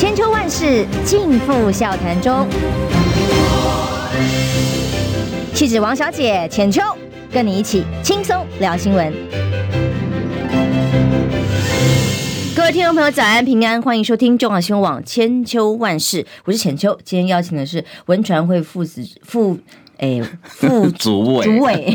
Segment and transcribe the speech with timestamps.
[0.00, 2.48] 千秋万世尽付笑谈中。
[5.52, 6.80] 气质王小姐浅秋，
[7.30, 9.12] 跟你一起轻松聊新闻。
[12.56, 16.98] 各位听众朋友，早安平安，欢迎收听中广新闻网千秋万世，我是浅秋。
[17.04, 19.58] 今天邀请的是文传会副子副。
[19.98, 21.94] 哎，副 主委，主委，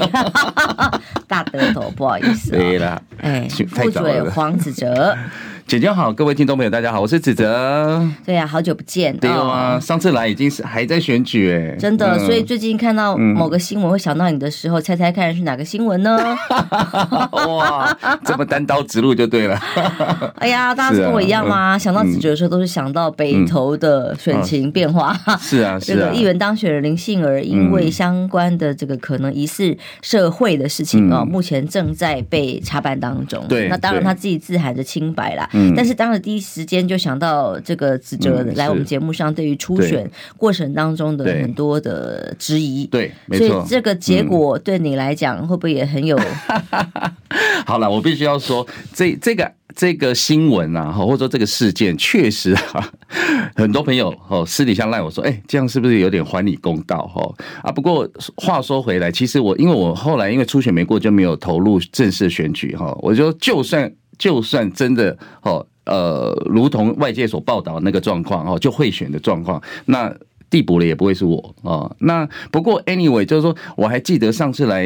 [1.28, 2.52] 大得头，不好意思。
[2.52, 5.18] 对了，哎，副主委黄子哲。
[5.68, 8.00] 姐姐好，各位听众朋友，大家好，我是子哲。
[8.24, 9.18] 对呀、啊，好久不见。
[9.18, 12.20] 对啊，上次来已经是还在选举哎，真的。
[12.20, 16.20] 所以最近看到某个新闻会想到你的时候，嗯、猜猜看是哪个新闻呢？
[17.32, 19.59] 哇，这么单刀直入就对了。
[20.38, 21.56] 哎呀，大家跟我一样吗？
[21.56, 25.20] 啊、想到子哲的时候，都是想到北投的选情变化。
[25.26, 25.95] 嗯、是啊， 是啊。
[25.95, 33.44] 这个议员当选人林杏儿，因为相关的这个可能疑似社会的事情哦、嗯，目前正在被查办当中。
[33.50, 35.50] 对，那当然他自己自喊着清白啦。
[35.76, 46.20] 但是当时第一时间就想到这个子哲来我们节目上，对于初选过程当中的很多的质疑，对，对，所以这个结果对你来讲会不会也很有？
[47.66, 52.92] 好了，我必须要说，这这个这个新闻啊，或者说这个事件，确实啊，
[53.56, 57.08] 很多朋友哦私底下赖我说，哎，这样是不是有点还你公道？
[57.08, 57.33] 哈
[57.64, 65.66] 啊，不过话说回来，其实我因为我后来因为初选没过，就没有投入正式选举哈，我就就算就算真的哦。
[65.85, 70.11] 呃，如同外界所报道那个状况哦，就贿选的状况，那。
[70.56, 71.92] 递补了也不会是我啊。
[72.00, 74.86] 那不过 anyway，就是说我还记得上次来，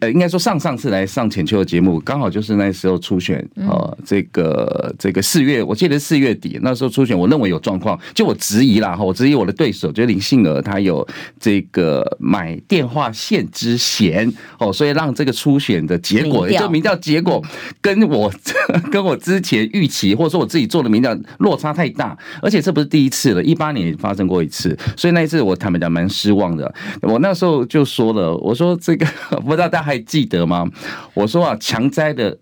[0.00, 3.96] 呃，应该说上上次来上浅秋的节目，刚好就是那时候初选啊。
[4.04, 11.06] 这个这个四月，我记得四月底那时候初选，我认为有状况，就我质疑啦哈，我质疑我的对手，就是林杏儿，他有
[11.38, 17.40] 这个买电话线之嫌哦，所以让这个初选的结果，也就民调结果
[17.80, 18.32] 跟我
[18.90, 24.76] 跟我之前预期，或者说我自己做的民调落差太大，而且这不是第一次了，一八年也发生过一次。
[24.96, 29.06] 所以那一次我坦白讲蛮失望的，我那时候就说了，我说这个
[29.44, 30.68] 不知道大家还记得吗？
[31.14, 32.36] 我说啊，强摘的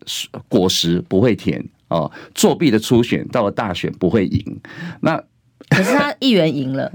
[0.49, 4.61] 果实不会甜哦，作弊的初选到了大选不会赢，
[5.01, 5.23] 那。
[5.69, 6.91] 可是他议员赢了，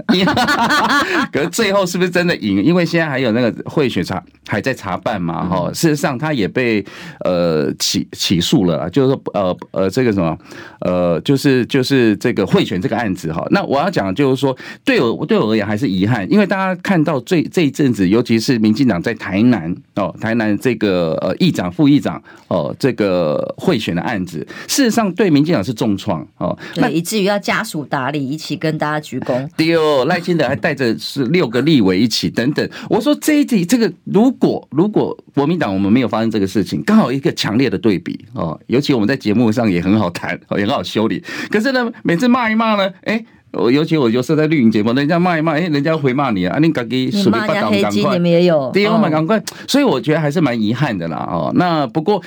[1.32, 2.62] 可是最后是不是真的赢？
[2.62, 5.70] 因为现在还有那个贿选查还在查办嘛，哈。
[5.72, 6.84] 事实上他也被
[7.24, 10.36] 呃起起诉了，就是说呃呃这个什么
[10.80, 13.46] 呃就是就是这个贿选这个案子哈。
[13.50, 24.38] 那我要讲就是说，对我对我而言还是遗憾，因为大家看到最这一阵子，尤其是民进党在台南哦，台南这个呃议长副议长哦这个贿选的案子，
[24.68, 28.80] 事实上对民进党是重创哦，那以至于要家属打理一起跟。
[28.80, 29.46] 大家鞠躬。
[29.58, 32.66] 对哦，赖清德还带着是六个立委一起等等。
[32.88, 38.58] 我说这一题这个，如果如果国民党我们没有发生这个事情，刚好一个强烈的对比哦。
[38.68, 41.22] 尤其我们在节目上也很好谈，也很好修理。
[41.50, 43.22] 可是呢，每次骂一骂呢，哎，
[43.52, 49.42] 我尤其我就是在绿营节目，人家骂一骂，哎，人家回骂你啊，你赶紧数你八黑金，你们也有，对我们，赶快。
[49.68, 51.28] 所以我觉得还是蛮遗憾的啦。
[51.30, 52.22] 哦，那不过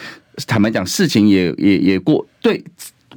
[0.46, 2.64] 坦白讲，事情也也也过对。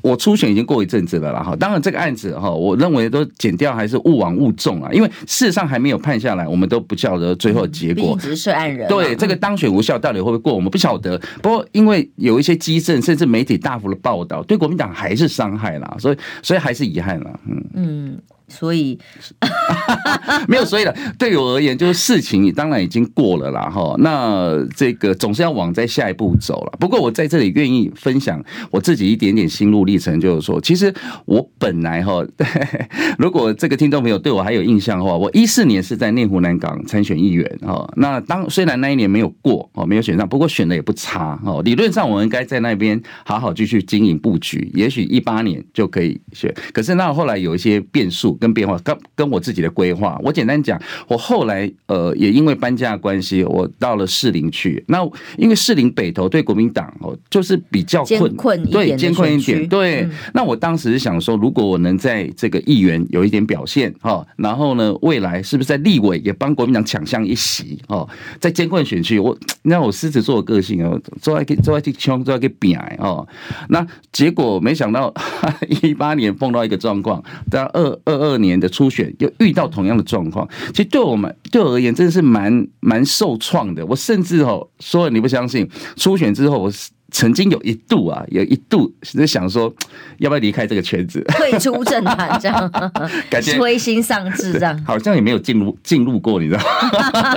[0.02, 8.16] 我初选已经过一阵子了啦，哈，当然这个案子哈，我认为都减掉还是勿往勿重啊，因为事实上还没有判下来，我们都不晓得最后的结果。
[8.20, 8.88] 只是涉案人。
[8.88, 11.18] 对，这个当选无效到底会不会过，我们不晓得。
[11.42, 17.40] 不过因为有一些激震，甚至媒体大幅的报道，对国民党还是伤害啦，所以所以还是遗憾啦。
[17.46, 18.18] 嗯嗯。
[18.48, 18.98] 所以
[20.48, 20.94] 没有所以了。
[21.18, 23.94] 对我而言，就是事情当然已经过了啦，哈。
[23.98, 26.72] 那这个总是要往在下一步走了。
[26.78, 32.24] 不过我在这里愿意分享我自己一点点心路历程，就是说，其实我本来哈，
[33.18, 37.88] 如果这个听众朋友对我还有印象的话，我一四年是在内湖南港参选议员哈。
[37.96, 41.60] 那当虽然那一年没有过哦，没有选上，不过选的也不差哦。
[41.64, 46.54] 理论上我应该在那边好好继续经营布局，也许一八年就可以选。
[46.72, 48.35] 可是那后来有一些变数。
[48.38, 54.82] 跟变化，跟跟我自己的规划，我简单讲，我后来呃也因为搬家的关系，我到了士林去。
[54.88, 54.98] 那
[55.36, 59.68] 因为士林北投对国民党哦，就是比较困，困对艰困一点。
[59.68, 68.08] 对、嗯，那我当时想说，如果我能在这个议员有一点表现哈，然后呢，未来是不是在立委也帮国民党抢下一席哦，
[68.40, 73.26] 在艰困选区，我那我狮子座的个性哦，做爱去做爱去冲，做爱去扁哦。
[73.68, 75.12] 那结果没想到
[75.82, 83.84] 一八年碰到一个状况，在二二二年的初选又遇到同样的状况，其实对我们对我而言真的是蛮蛮受创的。
[83.86, 86.72] 我甚至哦说了你不相信，初选之后我
[87.10, 89.72] 曾经有一度啊，有一度是想说
[90.18, 92.70] 要不要离开这个圈子， 退出政坛这样，
[93.30, 96.60] 感觉 灰心丧志这样，好像也没有进入进入过，你知道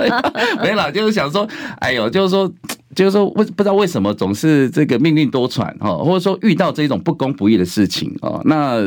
[0.08, 0.32] 吗？
[0.62, 1.48] 没啦，就是想说，
[1.78, 2.52] 哎呦，就是说。
[3.00, 8.42] 就是说为不知道为什么总是这个命运多舛哈，或者说遇到这种不公不义的事情啊。
[8.44, 8.78] 那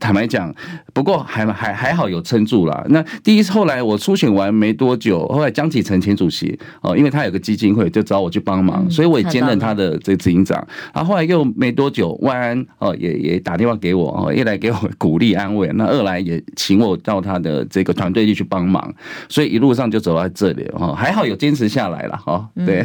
[0.00, 0.52] 坦白讲，
[0.92, 2.84] 不过还还还好有撑住了。
[2.88, 10.58] 那第一次后来我初选完没多久，后来江启臣前主席哦，因为他有个基金会，就找我去帮忙，所以我也兼任他的这个执行长。
[10.92, 18.92] 然后后来又没多久，万安哦也也打电话给我哦，一来给我鼓励安慰，那二来也请我到他的这个团队里去帮忙，
[19.28, 22.44] 所以一路上就走到这里哦，还好有坚持下来了哈。
[22.66, 22.84] 对，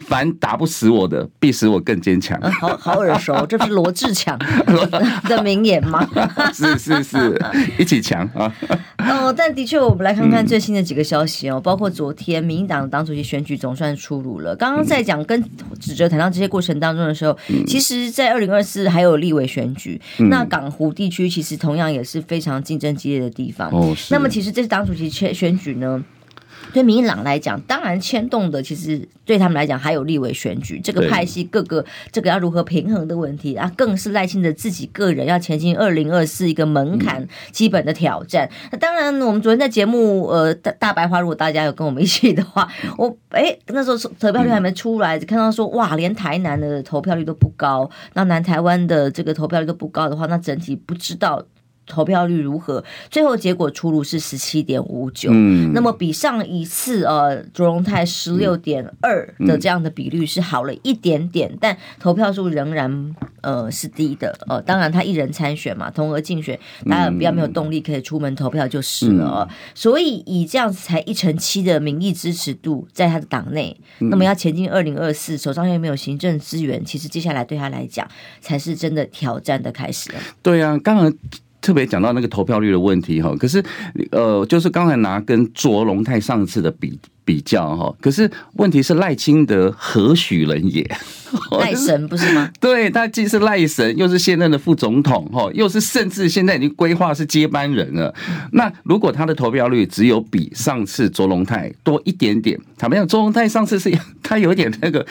[0.00, 2.40] 凡打不死我的，必使我更坚强。
[2.52, 4.38] 好好耳熟， 这不是罗志强
[5.28, 6.08] 的名言吗？
[6.52, 7.40] 是 是是，
[7.78, 8.52] 一起强啊！
[8.98, 14.56] 哦，但的确，我们来看看最新的几个消息哦，包括昨天民进党党主席选举总算出炉了。
[14.56, 15.42] 刚刚在讲跟
[15.78, 17.36] 指哲谈到这些过程当中的时候，
[17.66, 20.00] 其实，在二零二四还有立委选举，
[20.30, 23.70] 那港湖地区其实同样也是非常竞争激烈的地方。
[23.70, 26.02] 哦，那么其实这次党主席选选举呢？
[26.72, 38.48] 对民进党来讲，当然牵动的其实对他们来讲还有立委选举这个派系各个这个要如何平衡的问题啊，更是赖清德自己个人要前进二零二四一个门槛基本的挑战。
[38.70, 51.44] 那当然，我们昨天在节目呃大大白话，如果大家有跟我们一起的话，我哎那时候投票率还没出来，看到说哇，连台南的投票率都不高，那南台湾的这个投票率都不高的话，那整体不知道。
[51.90, 52.82] 投票率如何？
[53.10, 64.38] 最后结果出炉是十七点五九，嗯，那么比上一次呃卓荣泰十六点二的这样的比率是好了一点点，但投票数仍然呃是低的。
[64.46, 66.58] 呃，当然他一人参选嘛，同额竞选，
[66.88, 69.48] 大家比较没有动力可以出门投票就是了。
[69.74, 78.08] 所以以这样子才一成七的民意支持度在他的党内，那么要前进二零二四，手上又没有行政资源，其实接下来对他来讲
[78.40, 80.10] 才是真的挑战的开始。
[80.42, 81.12] 对啊，刚刚。
[81.60, 83.62] 特别讲到那个投票率的问题哈，可是
[84.10, 90.88] 呃，就是刚才拿跟卓龙泰上次的比比较哈，可是问题是赖清德何许人也？
[91.60, 92.50] 赖神不是吗？
[92.58, 98.12] 对，他既是赖神，又是现任的副总统哈，又是甚至现在已经规划是接班人了。
[98.52, 105.06] 那如果他的投票率只有比上次卓龙泰多一点点，坦白讲，卓龙泰上次是 他有点那个。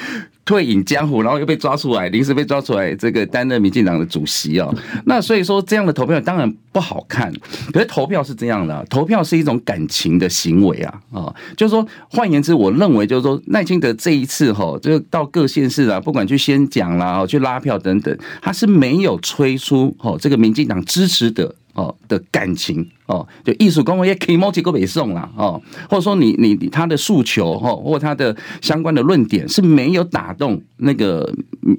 [0.49, 4.75] 退隐江湖，然后又被抓出来，临时被抓出来，这个担任民进党的主席哦。
[5.05, 7.31] 那所以说，这样的投票当然不好看。
[7.71, 22.89] 可是投票是这样的，投票是一种感情的行为啊啊，就是说，换言之，我认为就是说，赖清德这一次哈，就到各县市啊，不管去宣讲啦，去拉票等等，他是没有催出哦这个民进党支持的哦的感情。
[23.09, 25.59] 哦，就艺术工业可以摸几个北宋了哦，
[25.89, 31.27] 或者说你你他的诉求哈，或他的相关的论点是没有打动那个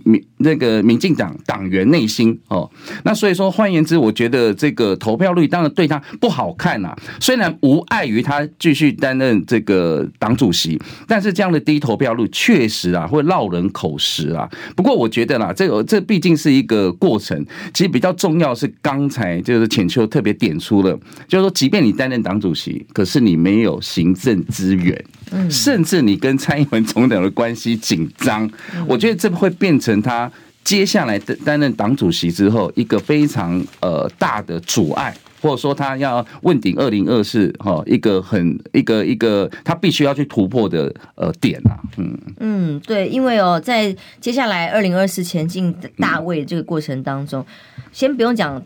[0.05, 2.69] 民那个民进党党员内心哦，
[3.05, 6.93] 那所以说换言之，我觉得这个投票率当然对他不好看呐。
[7.21, 14.51] 虽然无碍于他继续担任这个党主席，但是这样的低投票率确实啊会落人口实啊。
[14.75, 20.99] 不过我觉得啦，这个这毕竟是一个过程，其实比较重要是刚才就是浅秋特别点出了。
[21.29, 25.51] 就是说，即便你担任党主席，可是你没有行政资源，嗯。
[25.51, 28.51] 甚至你跟蔡英文总统的关系紧张，
[28.87, 30.31] 我觉得这会变成他
[30.65, 35.15] 接下来担担任党主席之后一个非常呃大的阻碍。
[35.43, 42.19] 或者说他要问鼎二零二四哈，一个很一个一个他必须要去突破的呃点啊，嗯。
[42.41, 48.63] 嗯，对，因为哦，在接下来二零二四前进大位这个过程当中，嗯、先不用讲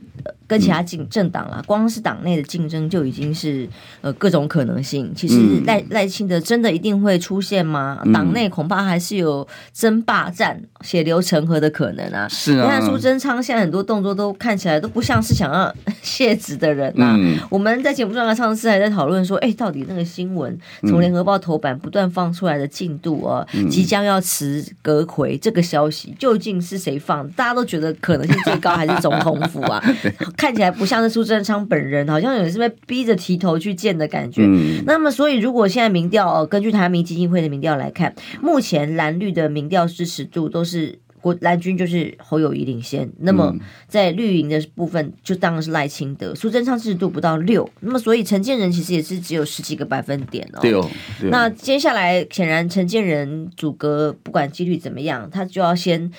[0.55, 3.67] 跟其他政政党啦，光是党内的竞争就已经是
[4.03, 5.11] 呃各种可能性。
[5.17, 8.01] 其实赖赖清德真的一定会出现吗？
[8.13, 12.29] 党内恐怕还是有争霸战、血流成河的可能啊。
[12.29, 16.75] 是啊，你看苏贞昌现在很多动作都看起来都不像是想要 卸职的。
[16.75, 20.59] 人呐、啊，嗯、我们在节目上上次还在讨论说，哎，到底那个新闻
[20.89, 27.29] 从联合报头版不断放出来的进度啊，嗯、即将要辞阁揆这个消息，究竟是谁放？
[27.31, 29.81] 大家都觉得可能性最高还是总统府啊？
[30.45, 34.43] 看起来不像是苏贞昌本人，好像有是被逼着提头去见的感觉。
[34.45, 40.99] 嗯、那么，所以如果现在民调哦，根据台湾民基金会的民调来看，目前蓝绿的民调支持度都是。
[41.25, 43.51] 国蓝军就是侯友谊领先，那么
[43.89, 50.59] 在绿营的部分就当然是赖清德，苏贞昌支持度不到六，那么所以陈建仁其实也是只有十几个百分点哦。
[50.61, 50.87] 对哦。
[51.31, 56.13] 那接下来显然陈建仁阻隔不管几率怎么样，他就要先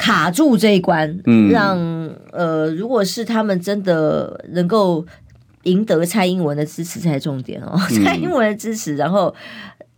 [0.00, 1.20] 卡住这一关，
[1.52, 1.76] 让
[2.32, 5.04] 呃，如果是他们真的能够
[5.64, 9.34] 赢得蔡英文的支持才重点哦， 蔡英文的支持，然后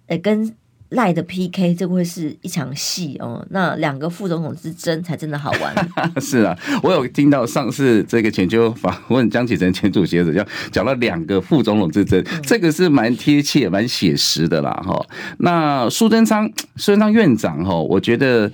[0.08, 0.52] 呃跟。
[0.94, 3.42] 赖的 PK，这会是一场戏哦。
[3.48, 5.88] 那两个副总统之争才真的好玩。
[6.20, 14.70] 是啊，我有听到上次这个全球访问江启臣前主席的时候，讲了两个副总统之争，嗯、这个是蛮贴切、蛮写实的啦。
[14.86, 15.02] 哈，
[15.38, 18.52] 那苏贞昌，苏贞昌院长哈，我觉得。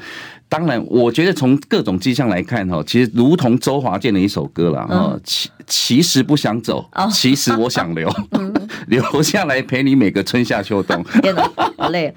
[0.49, 8.11] 当然，我觉得从各种迹象来看，哈，其实如同周华健的一首歌了，哈，其其实不想走，其实我想留，
[8.88, 11.05] 留下来陪你每个春夏秋冬。
[11.21, 12.12] 天哪，好累。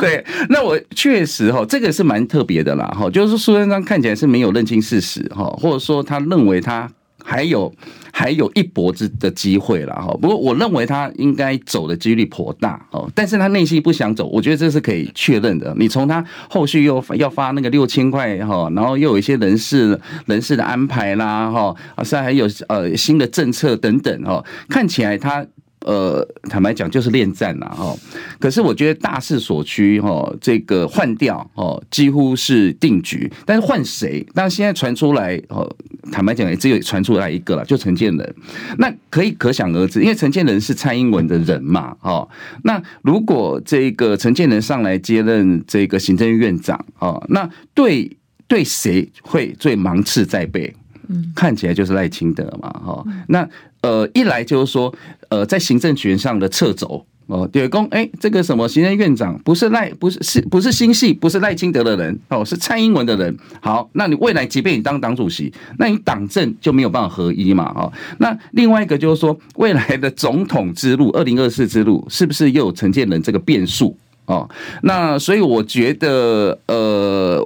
[0.00, 6.90] 对，那我确实哈，这个是蛮特别的啦，哈，就是苏贞昌看起来是没有认清事实，哈，或者说他认为他。
[7.28, 7.74] 还有
[8.12, 15.74] 还有一搏子的机会了哈，不过我认为他应该走的几率颇大哦，但是他内心不想走，我觉得这是可以确认的。
[15.76, 25.44] 你从他后续又要发那个六千块哈，然后又有一些人事人事的安排啦哈，啊，现在还有呃新的政策等等哈，看起来他。
[25.86, 27.96] 呃，坦白讲就是恋战了哈。
[28.40, 33.30] 可是我觉得大势所趋哈，这个换掉哦，几乎是定局。
[33.44, 34.26] 但是换谁？
[34.34, 35.66] 但现在传出来哦，
[36.10, 38.34] 坦白讲也只有传出来一个了，就陈建仁。
[38.78, 42.28] 那可以可想而知，因为陈建仁是蔡英文的人嘛，哦。
[42.64, 48.16] 那如果这个陈建仁上来接任这个行政院院长哦，那对
[48.48, 50.74] 对谁会最芒刺在背？
[51.08, 53.04] 嗯，看起来就是赖清德嘛，哈。
[53.28, 53.48] 那
[53.86, 54.92] 呃，一来就是说，
[55.28, 63.36] 呃，在行政权上的撤走哦，第二公，哎，这个什么行政院长不是赖，不是是不是新系，不是赖清德的人哦，是蔡英文的人。
[63.60, 67.92] 好，那你未来即便你当党主席，那你党政就没有办法合一嘛，哦。
[68.18, 73.96] 那另外一个就是说，未来的总统之路，二零二四之路，是不是又有陈建仁这个变数？
[74.26, 74.48] 哦，
[74.82, 77.40] 那所以我觉得，呃，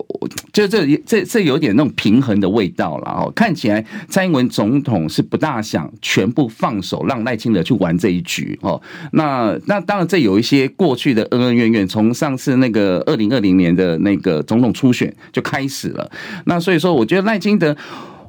[0.53, 3.33] 就这这这有点那种平衡的味道了哦。
[3.35, 8.81] 看起来蔡英文总统是不大想全部放手让赖清德去玩这一局哦。
[9.13, 16.11] 那那当然这有一些过去的恩恩怨怨，从上次那个二零二零年的那个总统初选就开始了。
[16.47, 17.77] 那所以说，我觉得赖清德。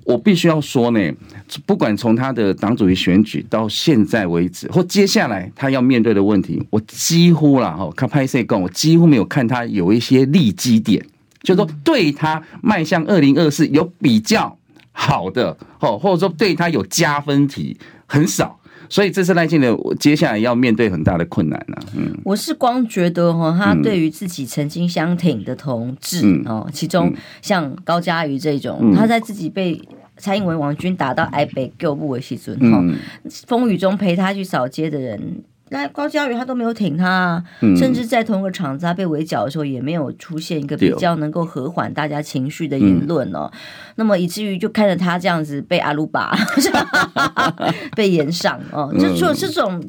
[0.03, 1.11] 我必须要说呢，
[1.65, 11.05] 不管从他的党主席选举到现在为止，或接下来他要面对的问题，我几乎啦哈，看拍摄跟，我几乎没有看他有一些利基点，
[11.43, 14.57] 就是说对他迈向二零二四有比较
[14.91, 18.59] 好的哦，或者说对他有加分题很少，
[18.91, 21.77] 所以这次赖清德接下来要面对很大的困难呢。
[21.95, 29.81] 嗯，我是光觉得哈，他对于自己曾经相挺的同志哦，其中像高嘉瑜这种，他在自己被。
[30.17, 32.79] 蔡英文王军打到台北救不为西尊哈，
[33.47, 35.41] 风雨中陪他去扫街的人，
[35.73, 37.41] 那高嘉瑜他都没有挺他，
[37.77, 43.49] 甚至在同一个场子他被围剿的时候，也没有出现一个比较能够和缓大家情绪的言论哦。
[43.95, 46.35] 那么以至于就看着他这样子被阿鲁巴
[47.95, 49.81] 被延上哦，就说这种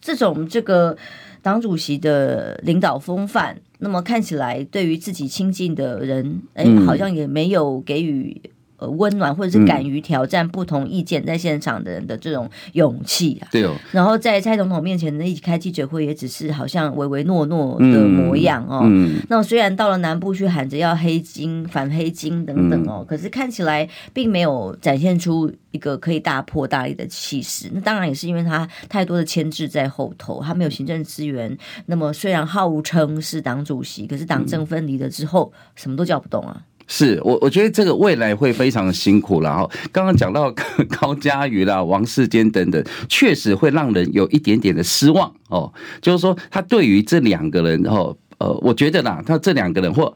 [0.00, 0.96] 这种这个
[1.42, 8.40] 党主席的领导风范，那么看起来对于自己亲近的人，哎，好像也没有给予。
[8.84, 13.74] 呃，温暖或者是敢于挑战不同意见在现场的人的这种勇气啊，对哦。
[13.92, 18.82] 然后在蔡总统面前呢，一起开记者会，也只是好像唯唯诺诺的模样哦。
[18.84, 19.20] 嗯。
[19.28, 27.70] 那虽然到了南部去喊着要黑金、反黑金等等哦，可是看起来并没有展现出一个可以大破大立的气势。
[27.72, 31.56] 那当然也是因为他太多的牵制在后头，他没有行政资源。
[31.86, 36.60] 那么虽然号称是党主席，可是党政分离了之后，什么都叫不动啊。
[36.86, 39.70] 是我，我觉得这个未来会非常的辛苦了哈。
[39.90, 40.52] 刚刚讲到
[41.00, 45.72] 高嘉瑜啦、王世坚等等，确实会让人有一点点的失望哦。
[46.00, 48.16] 就是说，他对于这两个人哦。
[48.38, 50.12] 呃，我觉得啦，他这两个人或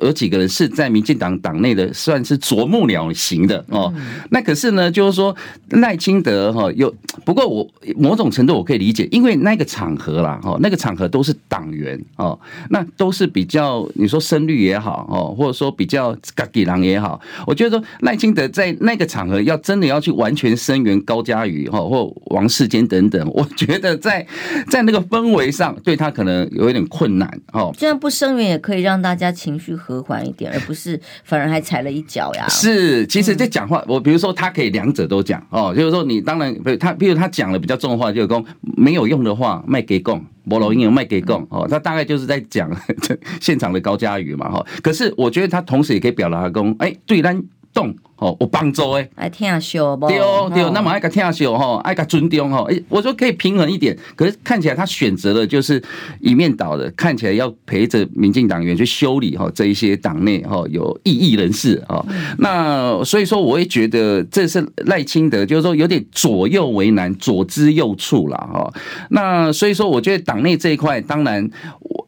[0.00, 3.92] 有几个人是在民进党党内的算是啄木鸟型的哦。
[4.30, 5.34] 那可是呢，就是说
[5.70, 6.92] 赖清德哈，有
[7.24, 12.38] 不过我某种程度我可以理解，因为那个场合啦，哈，那个场合都是党员哦，
[12.70, 24.26] 那都是比较你说声律也好哦，或者说比较嘎吉郎也好，我觉得说赖清德在那个场合要真的要去完全声援高嘉瑜哈或王世坚等等，我觉得在
[24.70, 27.28] 在那个氛围上对他可能有一点困难。
[27.58, 32.46] 哦，这样不声援也可以让大家情绪和缓一点，而不是反而还踩了一脚呀。
[32.50, 38.44] 是，其实这讲话，我比如说他可以两者都讲哦，就是说你当然，他比如他讲了比较重的话，就是说
[38.76, 42.70] 没有用的话卖给共，没路用卖给共哦，他大概就是在讲
[43.40, 44.64] 现场的高嘉瑜嘛哈。
[44.82, 47.42] 可是我觉得他同时也可以表达说，哎，对咱
[47.78, 47.94] 动。
[48.18, 50.08] 哦，有帮助诶，爱听秀不？
[50.08, 52.64] 对哦，对哦，那么爱个听秀哈，爱个尊重哈。
[52.64, 55.80] 诶，我说可以平衡一点，可是看起来他选择的就是
[56.18, 62.04] 一面倒的，看起来要陪着民进党员去修理哈这一些党内哈有异议人士啊。
[62.38, 68.68] 那所以说，我也觉得这是赖清德，就是说有点左右为难，左支右绌了哈。
[69.10, 71.48] 那所以说，我觉得党内这一块，当然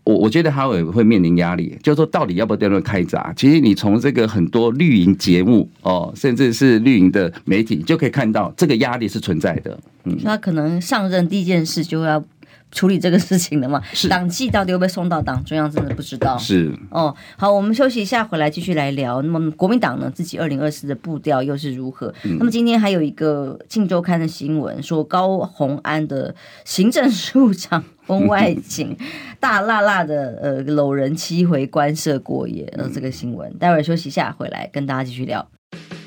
[0.05, 0.15] 我。
[0.15, 3.33] 我我觉得他会会面临压力，就是说到底要不要对他们开闸？
[3.37, 9.79] 其实你从这个很多绿营节目哦，甚至是绿营的媒体就可以看到，这个压力是存在的。
[10.05, 12.25] 嗯，那可能上任第一件事就要。
[12.73, 13.83] 处理这个事情了嘛？
[13.93, 15.69] 是党纪到底会不会送到党中央？
[15.69, 16.39] 真的不知道。
[16.39, 19.21] 是哦，好，我们休息一下，回来继续来聊。
[19.23, 22.15] 那么国民党呢，自己二零二四的步调又是如何？
[22.23, 26.33] 嗯、那么今天还有一个《镜周刊》的新闻，说高虹安的
[26.65, 28.97] 行政署长婚外 景，
[29.39, 32.65] 大辣辣的呃搂人七回官舍过夜。
[32.77, 35.47] 呃，这个新闻，待会儿休息一下，回来跟大家继续聊。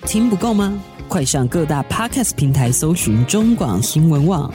[0.05, 0.77] 听不够吗？
[1.07, 4.53] 快上各大 Podcast 平台搜寻中广新闻网。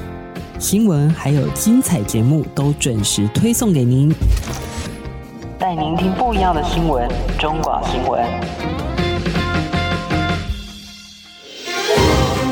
[0.58, 4.12] 新闻还有精彩节目都准时推送给您，
[5.58, 7.08] 带您听不一样的新闻。
[7.38, 8.22] 中广新闻，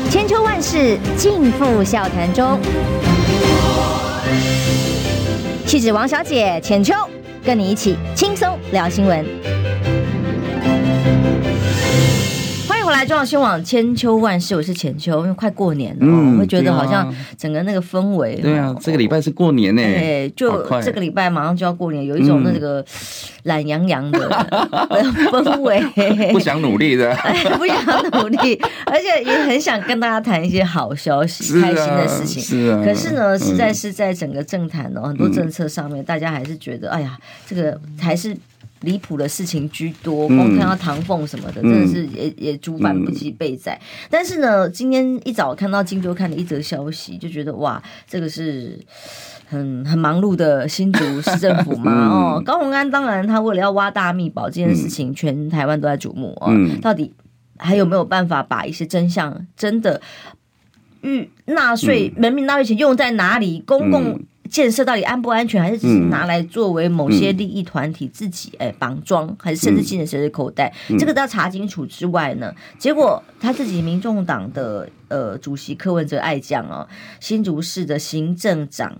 [0.09, 2.57] 千秋万世尽付笑谈中。
[5.65, 6.93] 气质王小姐浅秋，
[7.43, 9.56] 跟你一起轻松聊新闻。
[12.87, 18.37] 后来中央新闻网千秋万世，我是浅秋，因为快过年了，嗯、我会觉得好像整个那个氛围。
[18.37, 22.81] 对啊，这个礼拜是过年呢，对，就这个礼拜马上就要过年，有一种那个
[23.43, 24.29] 懒洋洋的
[25.33, 25.83] 氛围，
[26.31, 27.13] 不想努力的，
[27.59, 32.41] 不想努力，而且也很想跟大家谈一些好消息、啊、开心的事情。
[32.41, 38.33] 是啊，可是呢，实在是在整个政坛哦，很多政策上面，大家还是觉得，哎呀，这个还是。
[38.81, 43.73] 离谱的事情居多，光看到唐凤什么的，嗯、真的是也也诸般不及备载。
[43.81, 48.79] 嗯、但是呢，今天一早看到《镜周刊》的一则消息，就觉得哇，这个是
[49.47, 51.91] 很很忙碌的新竹市政府嘛。
[51.95, 56.47] 嗯、哦，高虹安当然他为了要挖大秘宝这件事情，嗯、全台湾都在瞩目哦。
[56.51, 57.13] 嗯、到底
[57.57, 59.99] 还有没有办法把一些真相真的，
[61.01, 63.63] 与纳税人民纳税钱用在哪里？
[63.65, 70.73] 公共、嗯建设到底安不安全，还是只是拿来作为某些利益团体自己哎绑桩，还是甚至进了谁的口袋？
[70.97, 76.87] 这个都要查清楚之外呢，结果他自己民众党的呃主席柯文哲爱将哦，
[77.19, 78.99] 新竹市的行政长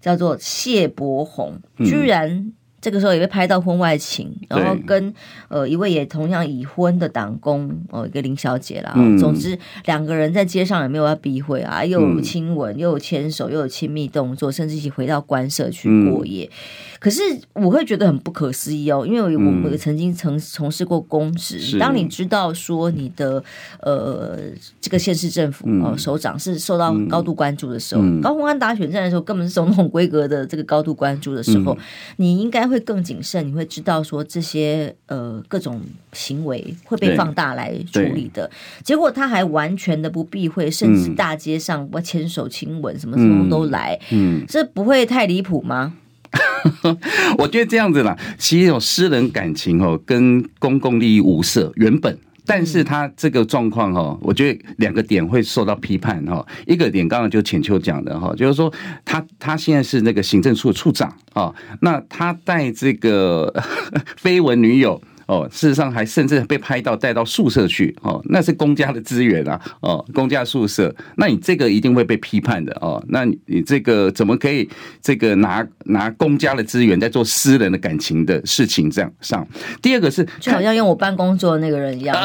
[0.00, 2.52] 叫做谢伯宏，居然。
[2.80, 5.12] 这个时候也被拍到婚外情，然后跟
[5.48, 8.94] 呃一位也同样已婚的党工哦，一个林小姐啦。
[8.96, 16.46] 嗯、总之两个人在街上也没有要避讳啊，又有亲吻，又有牵手，又有亲密动作，甚至一起回到官舍去过夜。
[16.46, 16.56] 嗯、
[16.98, 17.20] 可是
[17.52, 23.44] 我会觉得很不可思议哦，因为我们曾经曾从事过公职，嗯、当你知道说你的
[23.80, 24.38] 呃
[24.80, 31.78] 这个县市政府哦首长是受到高度关注的时候，嗯、高鸿安打选战的时候根本是总统规格的这个高度关注的时候，嗯、
[32.16, 32.69] 你应该。
[32.70, 38.48] 会更谨慎，你会知道说这些呃各种行为会被放大来处理的。
[38.84, 43.98] 结果他还完全的不避讳，甚至大街上我牵手亲吻，什么什么都来。
[44.12, 45.94] 嗯，这不会太离谱吗？
[47.38, 52.16] 我觉得这样子啦，其实有私人感情哦，跟公共利益无涉，原本。
[52.50, 56.44] 但是他这个状况哈，我觉得两个点会受到批判哈。
[56.66, 58.72] 一个点刚刚就浅秋讲的哈，就是说
[59.04, 63.54] 他他现在是那个行政处的处长啊，那他带这个
[64.20, 65.00] 绯闻女友。
[65.30, 73.00] 哦，事实上还甚至被拍到带到宿舍去哦，那是公家的资源啊哦，公家宿舍，那你这个一定会被批判的哦。
[73.06, 74.68] 那你这个怎么可以
[75.00, 79.46] 这个拿拿公家的资源在做私人的感情的事情这样上？
[79.80, 82.16] 第二个是就好像用我办公桌那个人一样，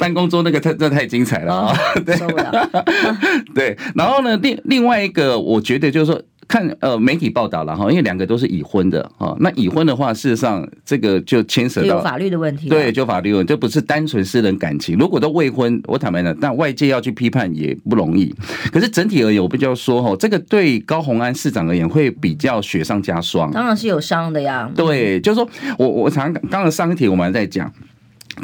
[0.00, 1.78] 办公桌那个太这太精彩了啊！
[2.04, 2.70] 对，受不了。
[3.54, 6.20] 对，然后呢，另另外一个我觉得就是说。
[6.48, 14.96] 看呃媒体报道了哈，因为两个都是已婚的哈，那已婚的话，事实上这个就牵涉到法律的问题，对，就法律问题，这不是单纯私人感情。
[14.96, 18.34] 如果都未婚，我坦白讲，但外界要去批判也不容易。
[18.72, 24.70] 可是整体而言，我比较说哈，这个对高虹安市长而言会比较雪上加霜，当然是有伤的呀。
[24.74, 27.72] 对，就是说我我常刚刚上一题我们还在讲。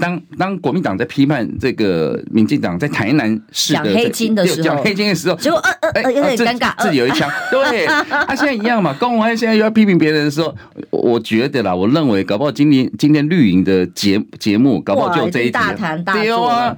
[0.00, 7.30] 当当国民党在批判这个民进党在台南市的讲黑金的时候，讲黑金的时候，结果呃呃呃有点尴尬，自己有一枪。
[7.50, 8.94] 对，他 现在一样嘛。
[8.94, 10.54] 高虹安现在又要批评别人的时候，
[10.90, 16.76] 我觉得啦，我认为搞不好今天今天绿营的节节目，搞不好就有这一集大谈大做啊。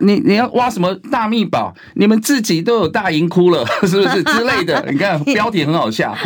[0.00, 1.74] 你你要挖什么大秘宝？
[1.94, 4.84] 你们自己都有大银窟了，是不是之类的？
[4.90, 6.16] 你看标题很好笑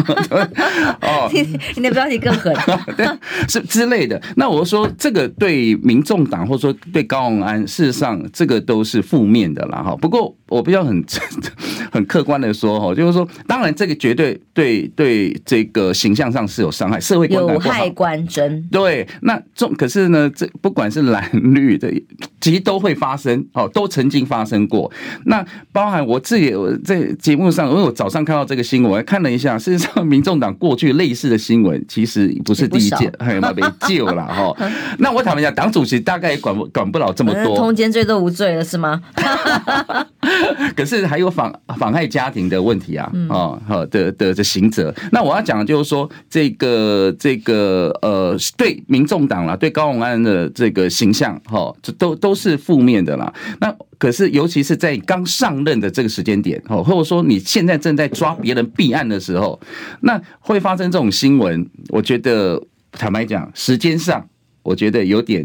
[1.01, 1.31] 哦，
[1.77, 2.55] 你的标题更狠，
[2.97, 3.07] 对，
[3.49, 4.21] 是之类的。
[4.37, 9.83] 那我说这个对民众党或者说对高永安，事实上这个都是负面的啦。
[9.83, 9.97] 哈。
[9.97, 11.05] 不过我比较很
[11.93, 18.63] 很客观的说哈，就是说，当然这个绝对对对这个形象上是有伤害，社会有害观真。
[18.71, 21.93] 对，那重可是呢，这不管是蓝绿的，
[22.41, 23.45] 其实都会发生。
[23.53, 24.91] 哦，都曾经发生过。
[25.27, 34.55] 那包含我自己我在节目上，因为我早上看到这个新闻，看了一下， 事实上，民众党过去类似的新闻其实不是第一件，还有没救了哈。
[34.99, 39.03] 那我坦白讲，党主席大概也管不管不了这么多，通奸罪都无罪了是吗？
[40.75, 44.93] 可是还有妨妨害家庭的问题啊，哦，好的的的刑责。
[45.13, 53.33] 那我要讲的就是说，这个这个呃，对民众党啦，对高虹安的这个形象，哈，这都都是负面的啦。
[53.61, 59.61] 那可是，尤其是在刚上任的这个时间点，哦，或者说你现在正在抓别人弊案的时候，
[60.01, 61.69] 那会发生这种新闻。
[61.89, 62.63] 我觉得，
[62.93, 64.29] 坦白讲，时间上，
[64.63, 65.45] 我觉得有点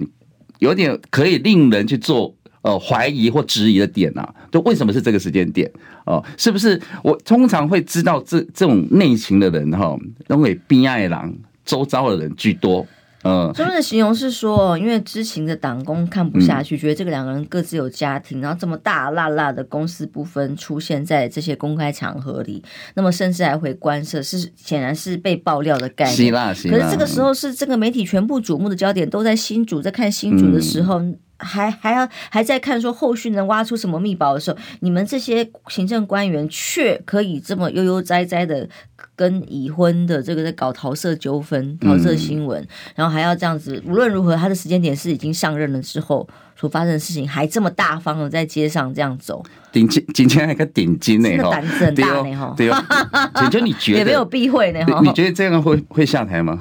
[0.59, 2.35] 有点可以令人去做。
[2.61, 5.71] 呃，怀疑或质疑的点啊，就为什么是这个时间点？
[6.05, 12.85] 哦，是不是我通常会知道这这种内情的人哈，因为边爱郎周遭的人居多。
[13.23, 22.63] 嗯，他们的形容是说，因为知情的党工看不下去，觉得这个两个人各自有家庭，然后这么大辣辣的公私不分出现在这些公开场合里，
[22.95, 26.15] 那么甚至还会关涉，是显然是被爆料的概念。
[26.15, 26.77] 希腊，希腊。
[26.77, 30.99] 可是这个时候是这个媒体全部瞩目的焦点都在新主，在看新主的时候。
[30.99, 38.69] 嗯还还要还在看说后续能挖出什么秘宝的时候，你们这些行政官员却可以这么悠悠哉哉的
[39.15, 43.81] 跟已婚的这个在搞桃色纠纷、桃色新闻，然后还要这样子。
[43.85, 49.43] 无论如何，他的时间点是已经上任了之后所发生的事情，还这么大方的在街上这样走。
[49.71, 52.53] 顶金今天还个顶金呢，胆子很大呢哈。
[52.57, 52.83] 对哦，
[53.35, 54.99] 姐姐你觉得也没有避讳呢哈？
[55.03, 56.59] 你觉得这样会会下台吗？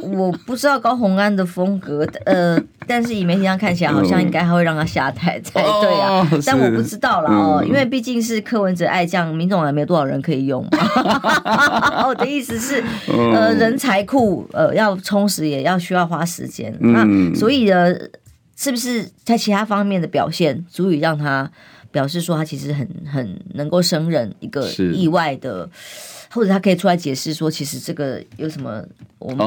[0.00, 6.26] 我不知道高洪安的风格，呃， 但是以媒体上看起来，好像应该还会让他下台才对啊。
[6.46, 10.78] 但我不知道了哦，因为毕竟是柯文哲爱将，民众也没有多少人可以用嘛。
[12.08, 16.74] 我的意思是，呃，人才库呃要充实，也要需要花时间。
[16.80, 17.94] 那所以呢，
[18.56, 21.50] 是不是在其他方面的表现，足以让他
[21.90, 25.68] 表示说他其实很很能够胜任一个意外的？
[26.32, 28.82] 或者他可以出来解释说，其实这个有什么？
[29.18, 29.38] 我们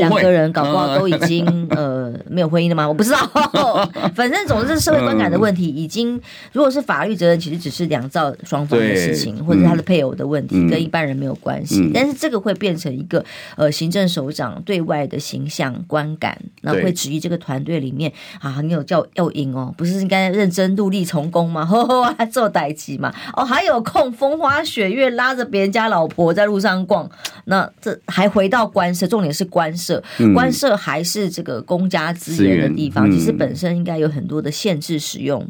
[0.00, 1.42] 两个人搞不好都已经
[1.74, 2.86] 呃没有婚姻了吗？
[2.86, 3.18] 我不知道。
[4.14, 6.20] 反正总之是社会观感的问题，已经
[6.52, 11.90] 如果是法律责任，其实只是两造双方的事情，或者他的配偶的问题，跟一般人没有关系。
[11.94, 13.24] 但是这个会变成一个
[13.56, 21.64] 呃行政首长对外的形象观感，那会质疑这个团队里面啊，你有叫要赢哦，不是应该认真努力从工吗？
[21.66, 23.10] 呵呵，还做代级嘛？
[23.34, 26.07] 哦，还有空风花雪月拉着别人家老。
[26.16, 27.08] 我在路上逛，
[27.44, 30.02] 那这还回到官舍，重点是官舍，
[30.34, 35.44] 官舍还是这个公家资源的地方，其实本身应该有很多的限制使用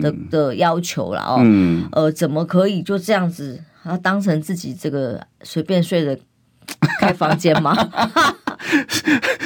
[0.00, 1.40] 的的要求了哦。
[1.92, 6.18] 呃，怎么可以就这样子，啊，当成自己这个随便睡的
[7.00, 7.74] 开房间吗？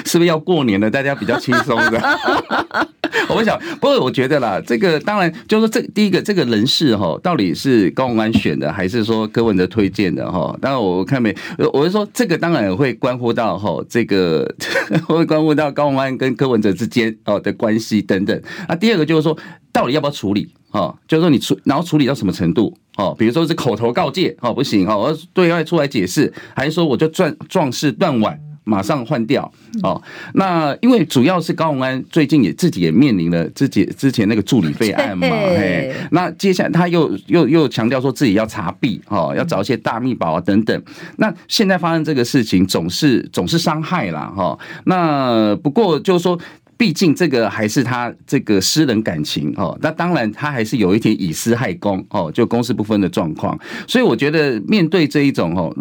[0.04, 0.90] 是不是要过年了？
[0.90, 2.18] 大家比较轻松的。
[3.28, 10.57] 我想，不过我觉得啦，这个当然就是说，这第一个这个人事哈，到底是高虹安选的，还是说柯文哲推荐的哈？
[10.61, 11.35] 当然我看没，
[11.72, 14.54] 我是说这个当然会关乎到哈，这个
[15.07, 18.40] 会关乎到高虹安跟柯文哲之间哦的关系等等。
[18.68, 19.37] 那第二个就是说，
[19.72, 20.94] 到底要不要处理哈？
[21.09, 22.76] 就是说你处，然后处理到什么程度？
[22.99, 28.39] 哦，比如说是口头告诫哦，不行哦，我要对外出来解释，还是说我就壮壮士断腕？
[28.69, 29.51] 马上换掉
[29.83, 29.99] 哦，
[30.35, 40.83] 那因为主要是高虹安最近也自己也面临了自己之前那个助理费案嘛， 嘿，那接下来他又又又强调说自己要查弊哦，要找一些大秘宝啊等等。
[41.17, 44.59] 那现在发生这个事情，总是总是伤害啦哈。
[44.85, 46.39] 那不过就是说，
[46.79, 49.77] 毕竟这个还是他这个私人感情哦。
[49.83, 53.59] 那当然他还是有一点以私害公哦，就公私不分的状况。
[53.87, 55.75] 所以我觉得面对这一种哦，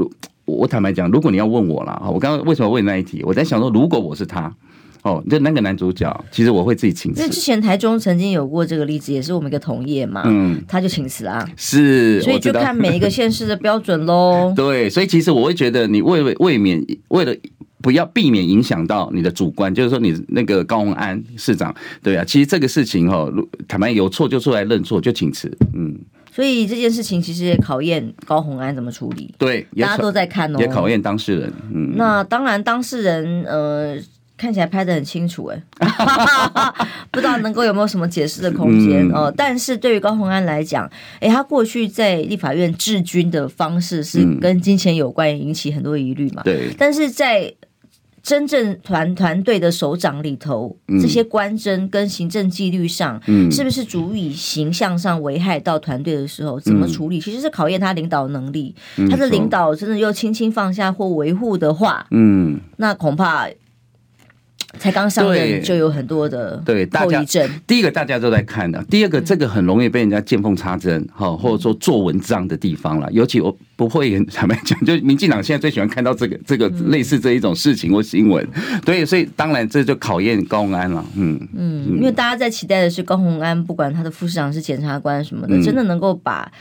[0.44, 3.22] 我坦白讲，如果你要问我了，我刚刚为什么问那一题？
[3.24, 4.54] 我在想说，如果我是他，
[5.08, 7.22] 哦，就那个男主角，其实我会自己请辞。
[7.22, 14.52] 因为之前台中曾经有过这个例子，也是我们一个同业嘛，嗯，他就请辞啊，是，所以就看每一个县市的标准喽。
[14.58, 17.34] 对，所以其实我会觉得，你为为免为了
[17.82, 23.30] 不要避免影响到你的主观，就是说你那个高鸿安市长，对啊，其实这个事情哈，
[23.68, 25.98] 坦白有错就出来认错，就请辞，嗯。
[26.30, 29.34] 所以这件事情其实也考验高虹安怎么处理。
[29.40, 30.60] 对，大家都在看哦。
[30.60, 31.52] 也考验当事人。
[31.74, 33.98] 嗯，那当然，当事人呃
[34.38, 35.62] 看起来拍的很清楚，哎，
[37.12, 39.34] 不知道能够有没有什么解释的空间哦。
[39.36, 46.44] 但是对于高鸿安来讲，哎，他过去在立法院治军的方式是跟金钱有关，引起很多疑虑嘛。
[46.44, 47.52] 对，但是在
[48.22, 57.22] 真正团团队的首长里头，这些官箴跟行政纪律上，是不是足以形象上危害到团队的时候，怎么处理？
[57.22, 58.76] 其实是考验他领导能力。
[59.10, 63.48] 他的领导真的又轻轻放下或维护的话，嗯，那恐怕
[64.80, 67.50] 才刚上任就有很多的对后遗症。
[67.66, 73.12] 第一个大家都在看的，第二个这个很容易被人家见缝插针，哈，或者说做文章的地方了。
[73.12, 78.48] 尤其我不会坦白讲， 就民进党现在最喜欢看到这个这个类似这一种事情或新闻，
[78.86, 86.52] 对，所以当然这就考验高虹安了，嗯嗯，因为大家在期待的是高虹安，不管他的副市长是检察官什么的，真的能够把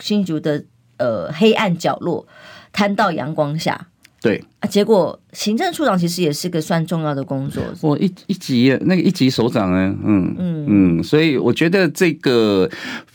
[0.00, 0.64] 新竹的
[0.98, 2.26] 呃黑暗角落
[2.72, 3.88] 摊到阳光下。
[4.20, 7.62] 对啊，结果行政处长其实也是个算重要的工作。
[7.82, 10.66] 我一一级那个一级首长呢，嗯嗯
[10.98, 12.68] 嗯，所以我觉得这个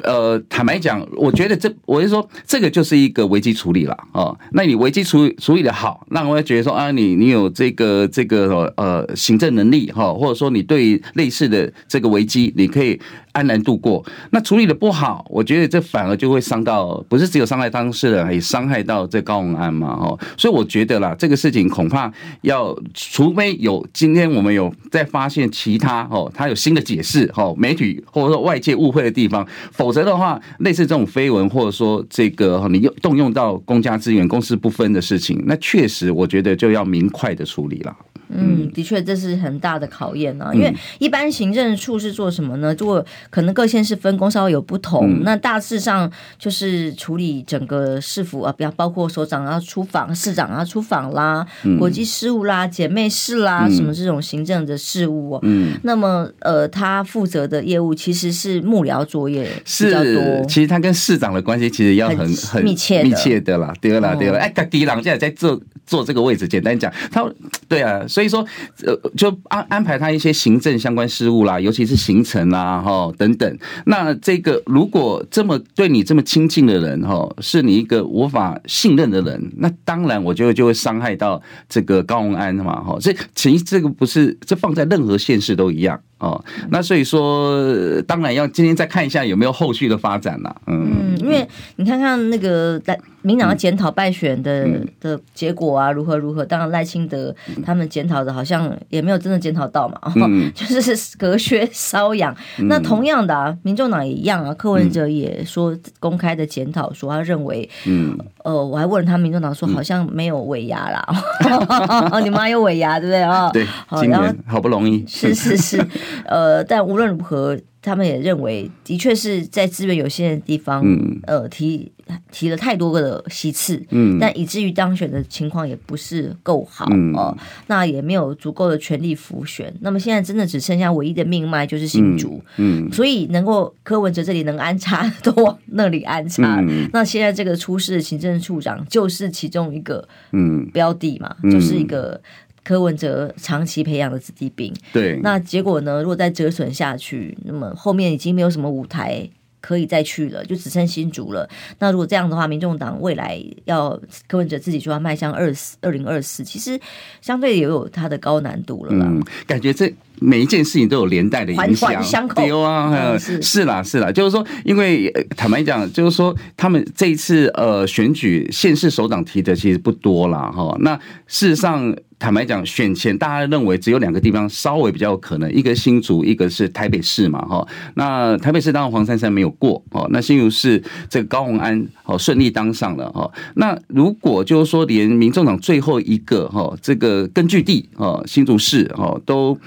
[0.03, 4.37] 呃，坦白讲，我觉得这我是说这个就是一个危机处理了哦。
[4.51, 12.99] 那你危机处理处理的好，那我也觉得说啊，你你有这个这个呃行政能力哈，或者说你对类似的这个危机，你可以。
[13.31, 37.95] 安然度过，那处理的不好，我觉得这反而就会伤到，不是只有伤害当事人，也伤害到这高虹安嘛，哦，所以我觉得啦，这个事情恐怕要，除非有今天我们有在发现其他哦，他有新的解释，哦，媒体或者说外界误会的地方，否则的话，类似这种绯闻或者说这个你用动用到公家资源、公私不分的事情，那确实我觉得就要明快的处理了。
[38.29, 40.51] 嗯，的确，这是很大的考验啊。
[40.53, 42.75] 因为一般行政处是做什么呢？
[42.77, 51.45] 如果可能各县市分工稍微有不同，那大致上就是处理整个市府啊，比方包括首长要出访、市长要出访啦、
[51.77, 55.39] 国际事务啦、姐妹市啦，什么这种行政的事务。
[55.43, 60.45] 嗯，那么呃，他负责的业务其实是幕僚作业比较多。
[60.47, 64.37] 其实他跟市长的关系其实要很很密切密切的啦，对了对了。
[64.37, 65.59] 哎，第一郎现在在做。
[65.89, 67.27] 坐这个位置，简单讲，他
[67.67, 68.45] 对啊，所以所以说，
[68.83, 73.57] 呃，就安安排他一些行政相关事务啦，尤其是行程啦，哈等等。
[73.85, 82.97] 那这个如果这么对你这么亲近的人，哈，是你一个无法信任的人，那当然我觉得就会伤害到这个高宏安嘛，哈。
[82.99, 85.97] 这其实这个不是，这放在任何现实都一样。
[86.19, 90.55] 哦，那所以说，当然要今天再看一下有没有后续的发展了。
[90.67, 94.67] 嗯，因为你看看那个赖民党的检讨败选的
[94.99, 96.45] 的结果啊，如何如何？
[96.45, 97.33] 当然赖清德
[97.65, 100.13] 他们检讨的，好像也没有真的检讨到嘛，
[100.53, 102.35] 就是隔靴搔痒。
[102.67, 104.53] 那同样的啊，民众党也一样啊。
[104.53, 111.05] 柯文哲也说公开的检讨，说他认为，嗯，呃，我还问了他，民众党说好像没有尾牙啦。
[112.23, 113.49] 你妈有尾牙对不对啊？
[113.51, 113.65] 对，
[113.99, 115.85] 今年好不容易，是是是。
[116.25, 121.91] 呃，但无论如何，他们也认为，的确是在资源有限的地方，嗯、呃，提
[122.31, 127.37] 提了太多个的席次，嗯，但以至于当选的情况也不是够好哦、
[127.67, 129.73] 那也没有足够的权力辅选。
[129.79, 136.59] 那么现在真的只剩下唯一的命脉就是新竹，嗯，嗯，所以能够柯文哲这里能安插 都往那里安插。
[136.59, 142.19] 嗯、那现在这个出事的行政处长就是其中一个，嗯，标的嘛，嗯、就是一个。
[142.69, 146.03] 柯文哲长期培养的子弟兵，对，那结果呢？
[146.03, 149.27] 如果再折损下去，那么后面已经没有什么舞台
[149.59, 151.49] 可以再去了，就只剩新竹了。
[151.79, 156.79] 那如果这样的话，民众党未来要柯文哲自己就要迈向二四二零二四，其实
[157.21, 159.07] 相对也有它的高难度了啦。
[159.09, 159.91] 嗯，感觉这。
[160.21, 162.27] 每一件事情都有连带的影响。
[162.35, 170.51] 对啊，是是啦，是啦，就是说，因为坦白讲，就是说，他们这一次呃选举县市首长提的其实不多啦。
[170.51, 170.75] 哈。
[170.81, 170.95] 那
[171.27, 177.39] 事实上，坦白讲，选前大家认为只有两个地方稍微比较有可能，一个新竹，一个是台北市嘛。
[177.45, 183.29] 哈，那台北市当然黄珊珊没有过哦，那新竹市这个高鸿安哦顺利当上了哈。
[183.55, 189.57] 那如果就是说，连民众党最后一个哈这个根据地哦新竹市哦都。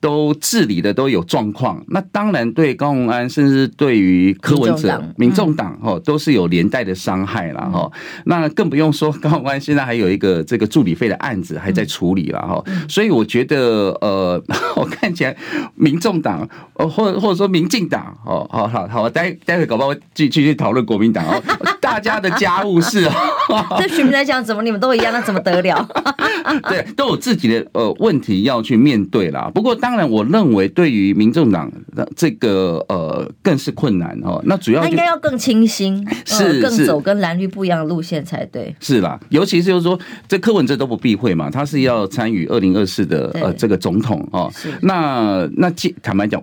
[0.00, 5.78] 都治理的都有状况，那当然对高虹安，甚至对于柯文哲、民众党。
[5.80, 7.90] 哦，都是有连带的伤害了哈。
[8.24, 12.62] 那更不用说高虹安现在还有一个这个助理费的案子还在处理了哈。
[12.88, 14.42] 所以我觉得呃，
[14.76, 15.36] 我看起来
[15.74, 21.42] 民众党哦，或或者说民进党哦，好好好，待待会搞不好继继续讨论国民党哦，
[21.88, 23.14] 大家的家务事啊。
[23.78, 25.88] 对选民来讲，怎么你们都一样，那怎么得了？
[26.68, 29.50] 对，都有自己的呃问题要去面对啦。
[29.54, 34.40] 不过当然，我认为对于民众党的这个呃更是困难哦。
[34.44, 38.74] 那主要他应该要更清新， 是更走跟蓝绿不一样的路线才对。
[38.80, 39.98] 是啦，尤其是就是说，
[40.28, 44.52] 这柯文哲都不避讳嘛，他是要参与二零二四的呃这个总统哦。
[44.82, 45.72] 那那
[46.02, 46.42] 坦白讲。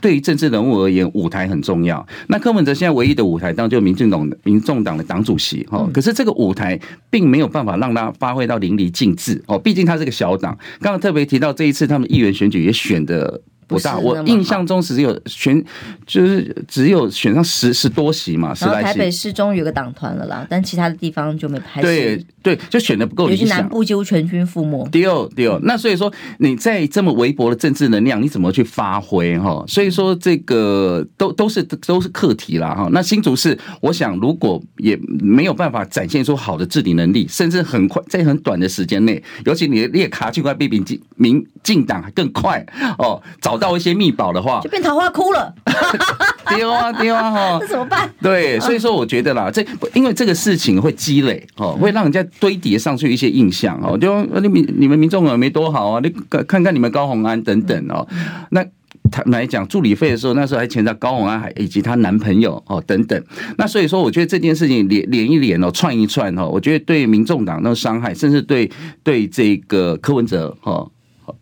[0.00, 2.06] 对于政治人物而言，舞台很重要。
[2.28, 5.88] 那柯文哲现在唯一的舞台，当然就民进党、民众党的党主席哈。
[5.92, 6.78] 可是这个舞台
[7.10, 9.58] 并没有办法让他发挥到淋漓尽致哦。
[9.58, 10.56] 毕竟他是个小党。
[10.80, 13.40] 刚刚特别提到这一次他们议员选举也选的。
[13.74, 13.98] 不大。
[13.98, 15.62] 我印象中只有选，
[16.06, 18.54] 就是只有选上十十多席嘛。
[18.60, 21.82] 然后台北市终于有个党团了啦，但其他的地方就没拍。
[21.82, 23.46] 对对，就选的不够理想。
[23.46, 24.86] 尤其南部几乎全军覆没。
[24.90, 29.64] 对哦对哦，那所以说你在这么微薄的政治能量，你怎么去发挥哈？
[29.66, 32.88] 所以说这个都都是都是课题啦哈。
[32.92, 42.64] 那新竹市，我想如果也没有办法展现出好的治理能力，甚至很快在很短的时间内，尤其你的列卡就快比民进民进党更快
[42.98, 45.54] 哦，找到一些密宝的话，就变桃花窟了。
[46.56, 48.08] 丢啊丢啊哈，那怎么办？
[48.20, 56.10] 对，所以说我觉得啦，这因为这个事情会积累哦，会让人家堆叠上去一些印象哦，就你民你们民众也没多好啊，你
[56.44, 58.06] 看看你们高红安等等哦，
[58.50, 58.64] 那。
[59.10, 63.22] 他来讲助理费的时候，那时候还牵到高虹安，还以及她男朋友哦等等。
[63.58, 68.68] 那所以说，我觉得这件事情连连一连哦，串一串哦，我觉得对民众党那个伤害，甚至对
[69.04, 70.90] 对这个柯文哲哦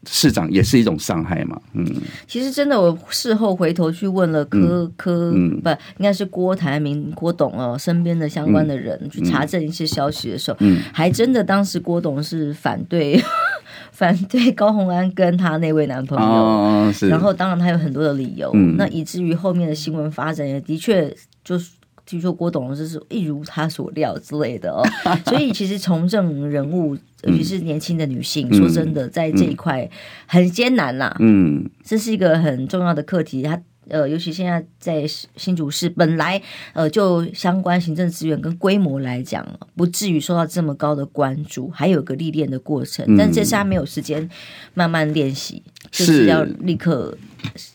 [0.07, 1.61] 市长也是一种伤害嘛。
[1.75, 1.87] 嗯，
[2.27, 13.23] 其实真的，我事后回头去问了柯柯，嗯，不应该是郭台铭郭董哦身边的相关的人去查证一些消息的时候，嗯，还真的当时郭董是反对。
[13.93, 21.15] 反对高虹安跟她那位男朋友，哦、然后当然他有很多的理由，嗯、那以至于后面的新闻发展也的确
[21.45, 21.73] 就是
[22.13, 24.83] 据说郭董就是一如他所料之类的哦，
[25.25, 29.89] 所以其实从政人物，尤其是年轻的女性，嗯、说真的，在这一块
[30.27, 33.61] 很艰难啦，嗯，这是一个很重要的课题，他。
[33.89, 35.05] 呃，尤其现在在
[35.37, 36.41] 新竹市，本来
[36.73, 39.45] 呃就相关行政资源跟规模来讲，
[39.75, 43.17] 不至于受到这么高的关注，还有个历练的过程。
[43.19, 44.31] 但这次他没有时间
[44.75, 47.19] 慢慢练习，就是要立刻。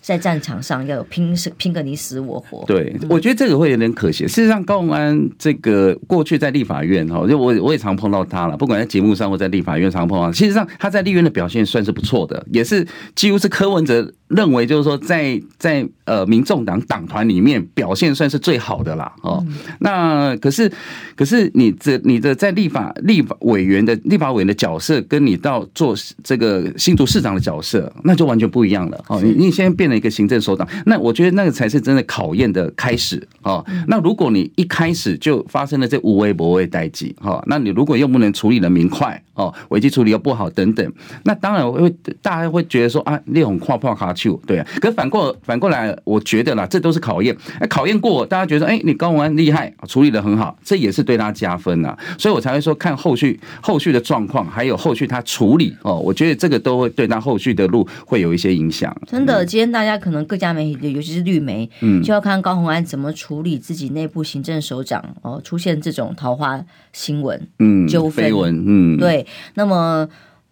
[0.02, 4.28] 在战场上要有拼死拼个你死我活，对，我觉得这个会有点可惜。
[4.28, 10.32] 事实上，高鸿安这个过去在立法院哈，就我我也常碰到他了，不管在节目上或在立法院常碰到。
[10.32, 19.12] 其实上他在立院的表现算是不错的，也是几乎是柯文哲认为就是说在在呃民众党党团里面表现算是最好的啦。
[19.22, 19.46] 哦，
[19.80, 20.72] 那可是
[21.18, 29.04] 可是你这你的在立法立法委员的立法委员的角色，跟你到做这个新竹市长的角色，那就完全不一样了。
[29.10, 29.52] 哦，你你。
[29.58, 33.66] 现在变了一个行政首长，那我觉得那个才是真的考验的开始哦。
[33.88, 41.90] 那如果你一开始就发生了这无微不微代际哈，那你如果又不能处理的明快哦，危机处理又不好等等，那当然会
[42.22, 44.68] 大家会觉得说啊，那种跨跨卡丘对啊。
[44.82, 47.36] 可是反过反过来，我觉得啦，这都是考验。
[47.60, 51.96] 哎，考验过，大家觉得哎，你高虹安厉害，处理的很好，这也是对他加分呐。
[52.18, 58.94] 所以我才会说看后续后续的状况，还有后续他处理哦，我觉得这个都会对他后续的路会有一些影响。
[59.06, 59.46] 真的。
[59.46, 66.60] 今天大家可能各家媒体，尤其是绿媒，嗯，就要看高红安怎么处理自己内部行政首长哦出现这种桃花
[66.92, 68.26] 新闻，嗯，纠纷，
[68.66, 69.26] 嗯，对。
[69.54, 70.08] 那么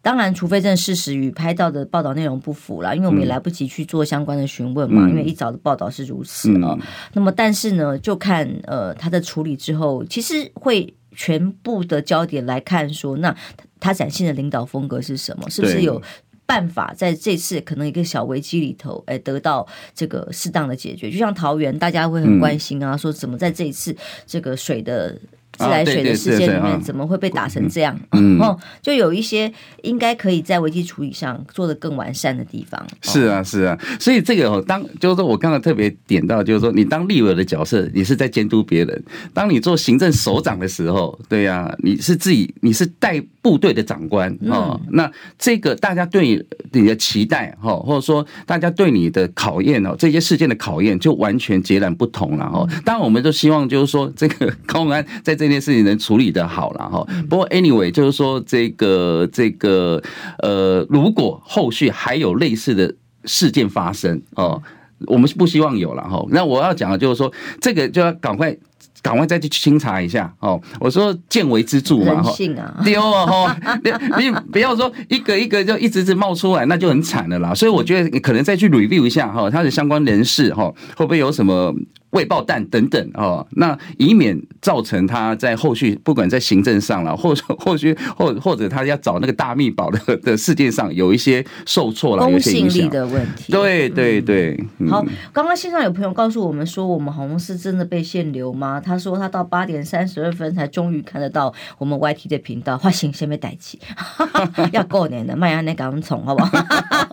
[0.05, 6.77] 当然，除非真的事实与拍到的报道内容不符啦，因为我们也来不及去做相关的询问嘛，嗯、因为一早的报道是如此啊。
[6.79, 6.81] 嗯、
[7.13, 13.35] 那么，但是呢，就看呃他的处理之后，其实会全部的焦点来看说，那
[13.79, 15.49] 他展现的领导风格是什么？
[15.49, 15.99] 是不是有？
[16.45, 21.09] 办法在这次可能一个小危机里头，哎，得到这个适当的解决。
[21.09, 23.95] 就像桃园，大家会很关心啊，说怎么在这一次
[24.27, 25.19] 这个水的。
[25.57, 27.97] 自来水的事件里面怎么会被打成这样？
[28.11, 29.51] 嗯，哦，就有一些
[29.83, 32.85] 应该可以在危机处理上做的更完善的地方。
[33.01, 38.99] 是啊，是啊，所以这个哦，当就是说我刚才特别点到，就是说你当立委的角色，你是在监督别人；
[39.33, 44.77] 当你做行政首长的时候，对呀、啊，你是自己，你是带部队的长官哦。
[44.83, 52.67] 嗯、那这个大家对你你的期待哈，或者说大家对你的考验哦，这些事件的考验就完全截然不同了哦。
[52.83, 55.44] 当然，我们都希望就是说这个高虹安在这。
[55.45, 60.01] 这件事情能处理的好了哈，不过 anyway 就是说这个这个
[60.39, 62.93] 呃，如果后续还有类似的
[63.25, 64.61] 事件发生哦，
[65.07, 66.25] 我们是不希望有了哈。
[66.29, 67.31] 那我要讲的就是说，
[67.61, 68.55] 这个就要赶快
[69.01, 70.59] 赶快再去清查一下哦。
[70.79, 72.33] 我说见微知著嘛哈，
[72.83, 73.91] 丢啊哈， 你
[74.23, 77.53] 你不要说一个一个就一直直冒出来，那就很惨了啦。
[77.53, 81.73] 所以我觉得你可能再去 review 一下哈，他的相关人士哈，会不会有什么？
[82.15, 93.51] 未爆弹等等哦，那以免造成他在后续不管在行政上了，或者后续或或者他要找那个大密宝的的事件上有一些受挫了，公信力的问题。
[93.51, 94.57] 对对对。
[94.89, 98.79] 好，刚刚线上有朋友告诉我们说，我们好像是真的被限流吗？
[98.79, 103.77] 他说他到八点三十二分才终于看得到我们 YT 的频道，发行先被逮起，
[104.71, 106.65] 要过年了，麦芽那赶宠好不好？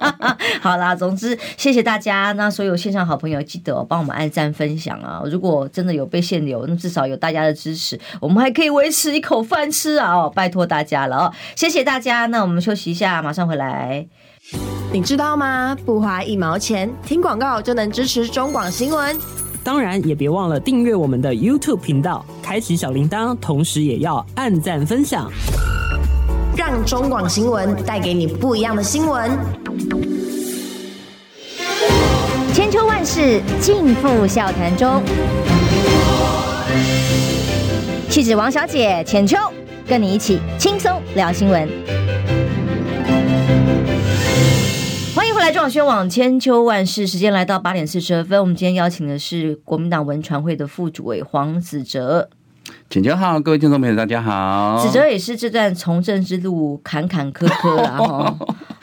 [0.62, 2.32] 好啦，总之谢谢大家。
[2.32, 5.22] 那所有线上好朋友记得帮我们按赞分享啊！
[5.30, 10.14] 如果真的有被限流，那至少有大家的支持，我们还可以维持一口饭吃啊！
[10.14, 12.26] 哦，拜托大家了哦，谢谢大家。
[12.26, 14.06] 那我们休息一下，马上回来。
[14.92, 15.76] 你知道吗？
[15.86, 19.16] 不花一毛钱，听广告就能支持中广新闻。
[19.64, 25.30] 当然，也别忘了订阅我们的 YouTube 频道，开启小铃铛，同时也要按赞分享，
[26.56, 30.11] 让中广新闻带给你不一样的新闻。
[32.86, 35.02] 万事尽付笑谈中，
[38.08, 39.36] 气质王小姐浅秋，
[39.86, 41.68] 跟你一起轻松聊新闻。
[45.14, 48.40] 欢迎回来，中广新闻网千秋万事，时间来到八点四十二分。
[48.40, 52.30] 我们今天邀请的是国民党文传会的副主委黄子哲。
[52.88, 54.78] 浅秋好，各位听众朋友，大家好。
[54.78, 58.36] 子哲也是这段从政之路坎坎坷坷， 然后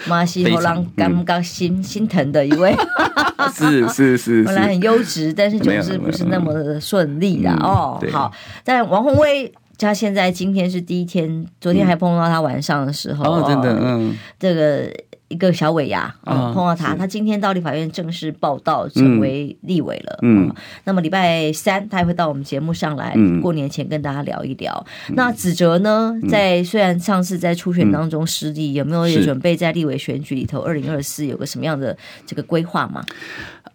[0.07, 2.75] 马西后浪刚刚心心疼的一位。
[3.53, 8.01] 是是是，本来很优质，但是总是不是那么的顺利的哦。
[8.11, 8.31] 好，
[8.63, 14.91] 但王宏威他现在今天是第一天，昨天还碰到他晚上的时候，哦，真的，嗯，这个。
[15.29, 20.19] 一个小尾牙啊，碰到他，他今天到立法院正式报道，成为立委了。
[20.23, 20.51] 嗯，
[20.83, 24.85] 那么礼拜三他也会到我们节目上来，过年前跟大家聊一聊。
[25.09, 33.05] 那子哲呢，在虽然上次在初选当中失利，有没有也准备在立委选举里头二零二四有个什么样的这个规划吗？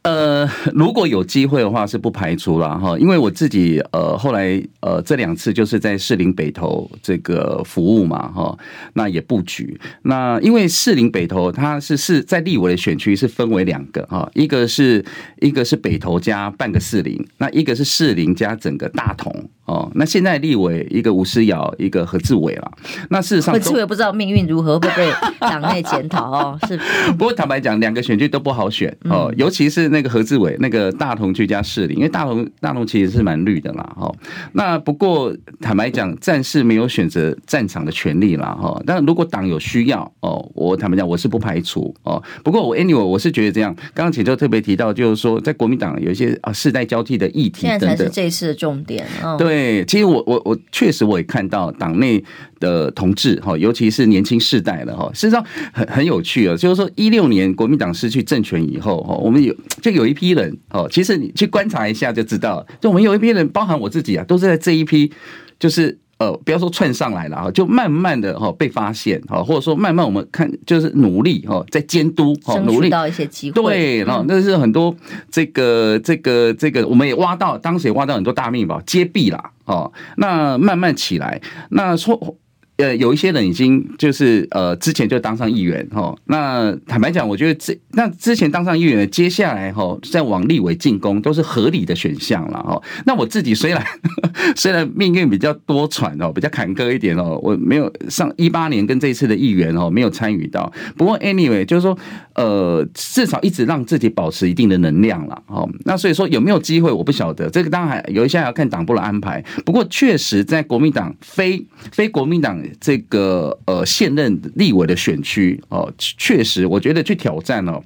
[0.05, 8.57] 呃，如果有机会的话，是不排除了哈，因为我自己呃后来呃这两次就是在士林北投这个服务嘛哈，
[8.93, 9.81] 那也布局。
[10.03, 15.03] 那因为士林北投它是是在立委的选区是分为两个哈，一个是
[15.41, 19.35] 一个是北投加半个士林，那一个是士林加整个大同。
[19.65, 22.71] 哦，那现在立委一个吴思瑶，一个何志伟了。
[23.09, 26.59] 那事实上，何志伟不知道命运如何，会被党内检讨哦。
[26.69, 26.79] 是，
[27.17, 33.83] 不过坦白讲，两个选区都不好选哦，尤其是那个何志伟，那个大同居家士林，因为大同大同其实是蛮绿的啦。
[33.97, 34.13] 哈，
[34.53, 38.49] 那不过坦白讲，战士没有选择战场的权利啦。
[38.61, 42.23] 哈，但如果党有需要哦，我坦白讲，我是不排除哦。
[42.43, 43.75] 不过我 anyway，我是觉得这样。
[43.95, 49.07] 刚刚浅秋特别提到，就是说在国民党有一些啊世代交替的议题等等，现在才是这一次的重点。
[49.39, 49.55] 对。
[49.55, 52.23] 对，其实我我我确实我也看到党内
[52.65, 56.57] 的同志哈，尤其是年轻世代的哈，事实上很很有趣啊。
[56.57, 65.13] 就是说，一六年国民党失去政权以后哈，我们有就有一批人哦，其实你去观察一下就知道，就我们有一批人，包含我自己啊，都是在这一批，
[65.59, 65.99] 就是。
[66.17, 74.95] 呃，不要说窜上来了哈，就慢慢的哈被发现哈，或者说慢慢我们看就是努力哈，在监督哈，努力到一些机会，对，然后那是很多
[75.29, 82.37] 这个这个这个，我们也挖到，当时也挖到很多大秘宝，揭弊了哦，那慢慢起来，那说。
[82.77, 86.13] 呃，有一些人已经就是呃，之前就当上议员哈。
[86.25, 92.83] 那坦白讲，我觉得这那之前当上议员，接下来哈再往立委进攻都是合理的选项了哈。
[93.07, 93.81] 那我自己虽然
[94.57, 100.73] 虽然命运比较多舛哦，比较坎坷一点哦，我没有上一八年跟这一次的议员哦没有参与到。
[100.97, 101.97] 不过 anyway 就是说
[102.35, 105.71] 呃，至少一直让自己保持一定的能量了哦。
[105.85, 109.41] 那所以说有没有机会我不晓得，这个当然有一些要看党部的安排。
[109.65, 112.64] 不过确实在国民党非非国民党。
[112.81, 117.83] 这个呃现任立委的选区哦，确实我觉得去挑战哦，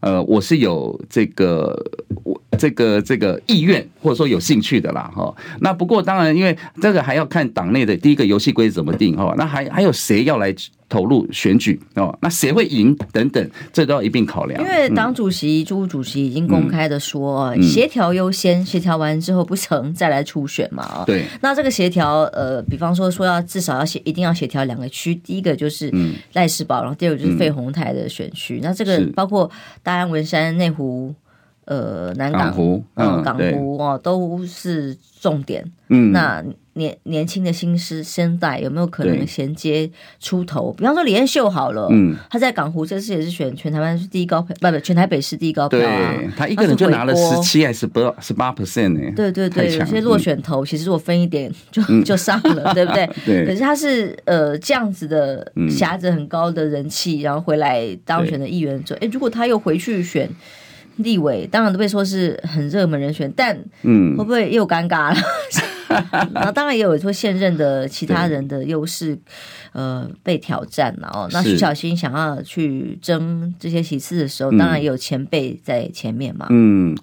[0.00, 1.76] 呃，我是有这个
[2.24, 5.34] 我这个这个意愿或者说有兴趣的啦哈。
[5.60, 9.34] 那不过当然，因为这个还要看党内的第一个游戏规则怎么定哈。
[9.36, 10.54] 那还还有谁要来？
[10.88, 14.58] 投入选举哦，那谁会赢等等，这都要一并考量。
[14.62, 21.04] 因为党主席朱主席已经公开的说，协调优先，协调完之后不成再来初选嘛。
[21.04, 21.26] 对。
[21.42, 25.92] 那这个协调，呃，比方说说要至少要协，一定要协调两个区，第一个就是
[26.32, 28.60] 赖士葆，然后第二个就是费鸿泰的选区。
[28.62, 29.50] 那这个包括
[29.82, 31.14] 大安、文山、内湖、
[31.66, 35.70] 呃南港湖、嗯港湖哦，都是重点。
[35.88, 36.12] 嗯。
[36.12, 36.42] 那。
[36.78, 40.72] 年年轻的新师生代有没有可能衔接出头？
[40.72, 46.14] 比方说李彦秀好了，嗯，他在港湖这次也是选全台湾第一高票，不不，全台北市第一高票啊。
[46.36, 49.12] 他一个人就拿了十七还是八十八 percent 呢？
[49.14, 53.10] 对对对，有些落选头其实我分一点就就上了， 对不对？
[53.26, 53.44] 对。
[53.44, 60.30] 可是他是呃这样子的，挟着很高的人气，然后回来当选的议员之后，哎，如果他又回去选
[60.96, 65.16] 立委，当然都被说是很热门人选，但嗯，会不会又尴尬了？
[66.34, 69.18] 那当然也有说现任的其他人的优势，
[69.72, 71.28] 呃，被挑战了哦。
[71.32, 76.46] 那徐小新想要去争这些席次的时候，当然也有前辈在前面嘛。
[76.50, 76.96] 嗯，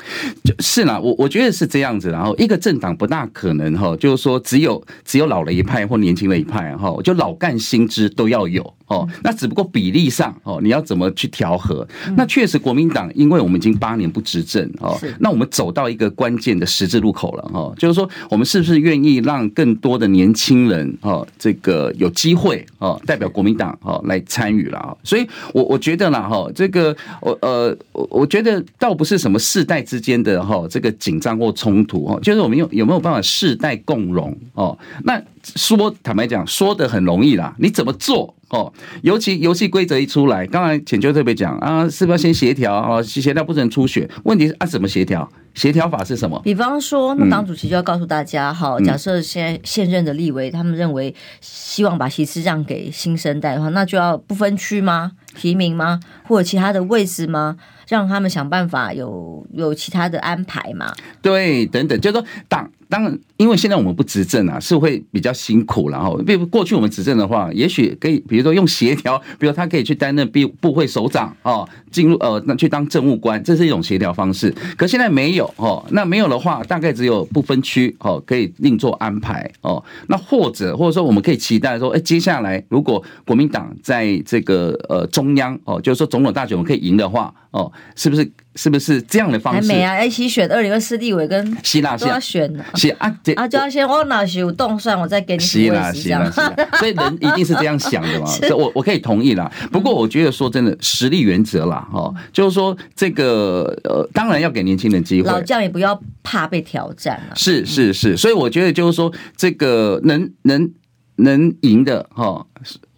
[0.44, 2.10] 就是啦，我我觉得是这样子。
[2.10, 9.08] 然后一个政党不大可能哈，就是说只有只有老了一派或年轻的一派哈，就老干新知都要有哦。
[9.24, 11.88] 那只不过比例上哦，你要怎么去调和？
[12.18, 24.98] 那确实国民党，因为我们已经八年不执政哦，那我们走到一个关键的十字路口了哈，就是说我们是不是愿意让更多的年轻人哦，这个有机会哦，代表国民党哦来参与了？
[25.04, 34.78] 所以我我觉得啦哈，这个我呃我我觉得倒不是什么世代之间的哈这个紧张或冲突哦，就是我们有有没有办法世代共荣哦？
[35.04, 38.34] 那说坦白讲，说的很容易啦，你怎么做？
[38.50, 43.02] 哦，尤其游戏规则一出来，刚才浅秋特别讲啊，是不是要先协调啊？
[43.02, 45.28] 协调不能出血，问题是啊，怎么协调？
[45.56, 46.40] 协调法是什么？
[46.44, 55.14] 比方说，那党主席就要告诉大家，好，假设现现任的立委他们认为希望把席次让给新生代的话，那就要不分区吗？
[55.36, 56.00] 提名吗？
[56.28, 57.58] 或者其他的位置吗？
[57.88, 60.94] 让他们想办法有有其他的安排嘛？
[61.22, 65.90] 对，等等，就是说党当然，因为现在我们不执政啊，是会比较辛苦。
[65.90, 74.54] 然后，比如过去我们执政的话，也许可以，比如说用协调，比如他可以去担任部部会首长哦，进入呃那去当政务官，这是一种协调方式。
[74.78, 79.84] 可现在没有哦，那没有的话，大概只有不分区哦，可以另做安排哦。
[80.08, 87.34] 那或者或者说，我们可以期待说，哎，接下来如果国民党在这个呃中央哦，就是说总统大选我们可以赢的话。
[87.56, 89.62] 哦，是不是是不是这样的方式？
[89.62, 92.64] 还没啊，一起选二零二四立委跟希腊都要选的。
[92.76, 96.30] 是啊，啊就要先我哪有动算，我再给你希腊希腊，
[96.80, 98.26] 所以人一定是这样想的嘛。
[98.26, 99.52] 所以我我可以同意啦。
[99.72, 107.36] 不过我觉得说真的，实力原则啦，哈，就是说这个呃，当然要给年轻人机会，老将也不要怕被挑战啊。
[107.36, 110.72] 是是是，所以我觉得就是说这个能能
[111.18, 112.46] 能赢的哈，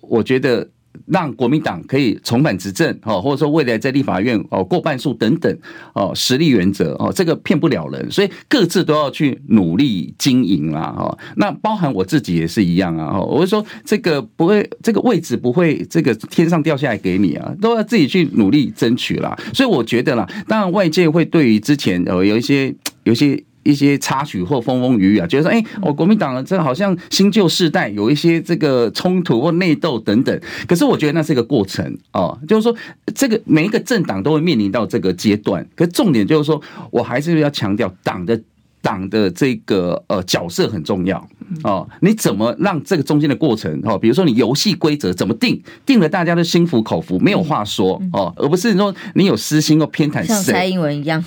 [0.02, 0.70] 我觉得。
[1.06, 5.58] 让国民党可以重返执政，哦，或者说未来在立法院哦过半数等等，
[5.94, 19.38] 哦，实力原则哦，这个骗不了人，所以各自都要去努力经营啦，哦，那包含我自己也是一样啊，我会说这个不会，这个位置不会这个天上掉下来给你啊，都要自己去努力争取啦。
[19.54, 22.74] 所以我觉得啦，当然外界会对于之前呃有一些
[23.04, 23.44] 有一些。
[23.68, 30.40] 一些插曲或风风雨雨啊，觉得说，哎，我国民党这好像新旧世代有一些这个冲突或内斗等等。
[30.68, 32.76] 可是我觉得那是一个过程哦，就是说，
[33.14, 35.68] 这个每一个政党都会面临到这个阶段。
[35.76, 36.62] 可是重点就是说，
[36.92, 38.42] 我还是要强调党的。
[38.80, 41.28] 党的这个呃角色很重要
[41.64, 51.24] 哦，你怎么让这个中间的过程哦，比如说你游戏规则怎么定，定了大家都心服口服，没有话说哦，而不是说你有私心或偏袒谁，像蔡英文一样，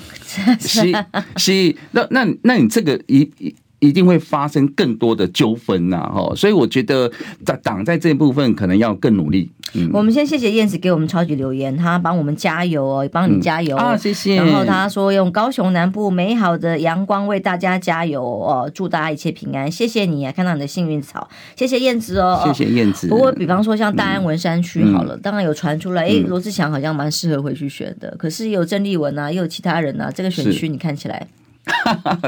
[0.60, 0.92] 是
[1.36, 3.54] 是，那那那你这个一一。
[3.80, 7.10] 一定会发生更多的纠纷呐，哈，所以我觉得
[7.44, 9.50] 在党在这部分可能要更努力。
[9.74, 14.36] 嗯，我们先谢谢燕子给我们超级留言，他帮我们加油哦，也帮你加油啊，谢谢。
[14.36, 23.08] 然后他说用高雄南部美好的阳光为大家加油哦，祝大家一切平安，谢谢你啊，看到你的幸运草，谢谢燕子哦，谢谢燕子。
[23.08, 31.26] 不过比方说像大安文山区好了，当然有传出来，哎，罗志祥好像蛮适合回去选的，可是也有郑丽文啊，也有其他人啊，这个选区你看起来。
[31.84, 32.18] 哈哈，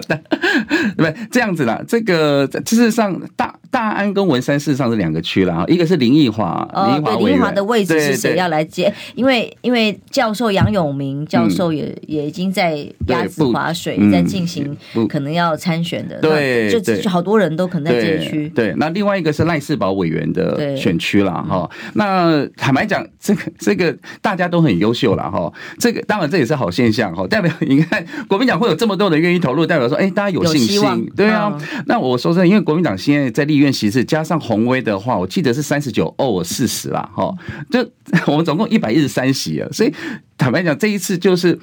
[0.97, 1.81] 对，这样子啦。
[1.87, 5.65] 这个事实上，大大安跟文山事实上是两个区啦。
[5.69, 8.93] 一个是林奕华，林奕华，林奕华的位置是谁要来接？
[9.15, 12.77] 因为因为教授杨永明教授也也已经在
[13.09, 14.77] 鸭子划水，在进行
[15.09, 16.21] 可能要参选的。
[16.21, 18.49] 对，就好多人都可能在这一区。
[18.51, 21.45] 对，那另外一个是赖世宝委员的选区啦。
[21.49, 25.53] 哈，那坦白讲，这个这个大家都很优秀了哈。
[25.79, 31.57] 这个当然这也是好现象哈，代表你看国民党会有这么多的愿意投入代表说，哎，大家有信心，对啊。
[31.87, 37.35] 那我说真的，因为国民党现在在立院席次加上红威的话，我记得是三十九哦四十啦，哈，
[37.71, 37.81] 就
[38.27, 39.69] 我们总共一百一十三席啊。
[39.73, 39.93] 所以
[40.37, 41.59] 坦白讲，这一次就是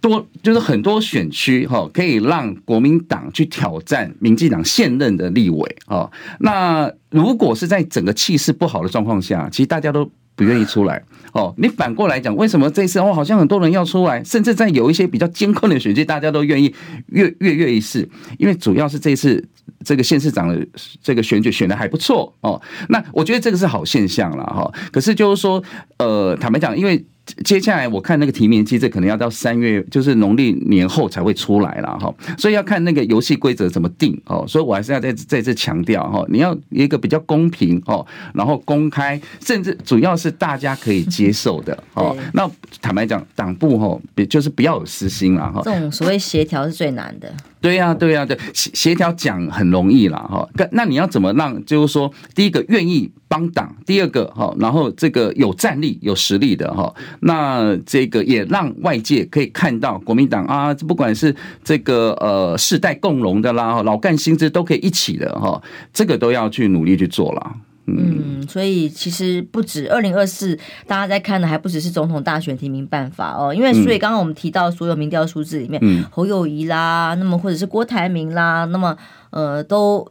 [0.00, 6.10] 多，就是很多选区哈，可以让国民党去挑战民进党现任的立委啊。
[6.40, 10.10] 那如果是在整个气势不好的状况下，其实大家都。
[10.36, 11.00] 不愿意出来
[11.32, 16.74] 哦，你反过来讲，为什么这次哦，好像很多人要出来，甚至在有一些比较艰困的选区，大家都愿意
[17.06, 19.48] 跃跃跃一试，因为主要是这次
[19.84, 20.66] 这个县市长的
[21.00, 22.60] 这个选举选的还不错哦。
[22.88, 24.68] 那我觉得这个是好现象了哈。
[24.90, 25.62] 可是就是说，
[25.98, 27.04] 呃，坦白讲，因为
[27.44, 42.16] 接下来我看那个提名机制可能要到三月，就是农历年后才会出来了哈，所以要看那个游戏规则怎么定哦，所以我还是要再再次强调哈，你要一个比较公平哦，然后公开，甚至主要是大家可以接受的 哦。
[42.32, 42.50] 那
[42.80, 45.60] 坦白讲，党部哈，别就是不要有私心了哈。
[45.62, 47.30] 这种所谓协调是最难的。
[47.60, 51.62] 对呀，对呀，对协协调讲很容易了哈，那你要怎么让？
[51.66, 65.60] 就是说，第一个愿意帮党，第二个哈，然后这个有战力、有实力的哈，那这个也让外界可以看到国民党啊，不管是这个呃世代共荣的啦，老干新枝都可以一起的哈，
[65.92, 67.56] 这个都要去努力去做了。
[67.86, 70.56] 嗯，所以其实不止二零二四，
[70.86, 78.96] 大家在看的还不只是总统大选提名办法哦，因为所以刚刚我们提到所有民调数字里面，嗯、侯友谊啦，那么或者是郭台铭啦，那么
[79.30, 80.06] 呃都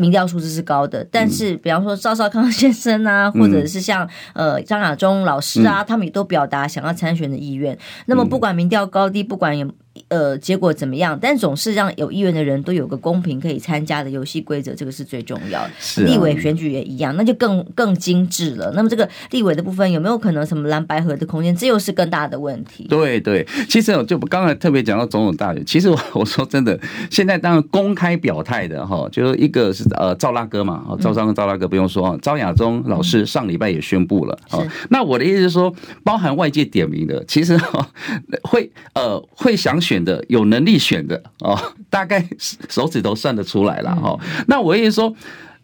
[0.00, 7.78] 民调数字是高的，但是比方说赵少康先生啊，或者是像呃张亚中老师啊，他们也都表达想要参选的意愿。
[8.06, 9.70] 那么不管民调高低，不管有。
[10.08, 11.18] 呃，结果怎么样？
[11.20, 15.70] 但总是让有意愿的人都有个公平可以参加的游戏规则，这个是最重要的。
[15.80, 18.72] 是啊、立委选举也一样，那就更更精致了。
[18.76, 21.54] 那么这个立委的部分有没有可能什么蓝白合的空间？
[21.54, 22.86] 这又是更大的问题。
[22.88, 26.78] 对对，其实我就刚才特别讲到总统大选，其实我 我说真的，
[27.10, 34.38] 现在当然公开表态的哈，就是一个是呃赵大哥嘛，赵尚赵大哥不用说，赵亚中老师上礼拜也宣布了。
[34.52, 35.74] 哦，那我的意思是说，
[36.04, 37.58] 包含外界点名的，其实
[38.42, 39.79] 会呃会想。
[39.80, 41.58] 选的有能力选的哦，
[41.88, 42.28] 大概
[42.68, 44.18] 手指头算得出来了哈。
[44.46, 45.14] 那我意思说，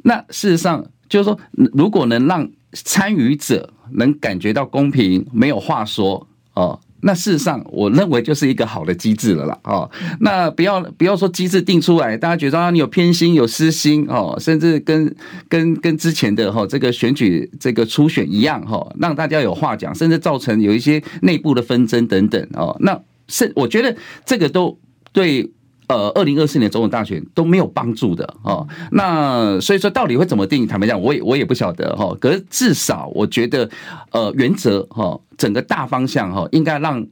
[0.02, 1.38] 那事实上就是说，
[1.72, 9.58] 如果能让参与者能感觉到公平，没有话说哦，那事实上我认为就是一个好的机制了啦。
[9.64, 9.90] 哦。
[10.20, 15.14] 那不要不要说机制定出来，大家觉得啊你有偏心有私心哦，甚至跟
[15.48, 23.00] 跟跟之前的哈这个选举这个初选一样哈，让大家有话讲，甚至造成有一些内部的纷争等等哦，那。
[23.28, 24.78] 是，我觉得这个都
[25.12, 25.50] 对，
[25.88, 28.66] 呃，二零二四年总统大选都没有帮助的哦。
[28.92, 30.66] 那所以说，到底会怎么定？
[30.66, 32.16] 坦白讲，我也我也不晓得哈。
[32.20, 33.68] 可是至少我觉得，
[34.10, 37.06] 呃，原则哈，整个大方向哈，应该让。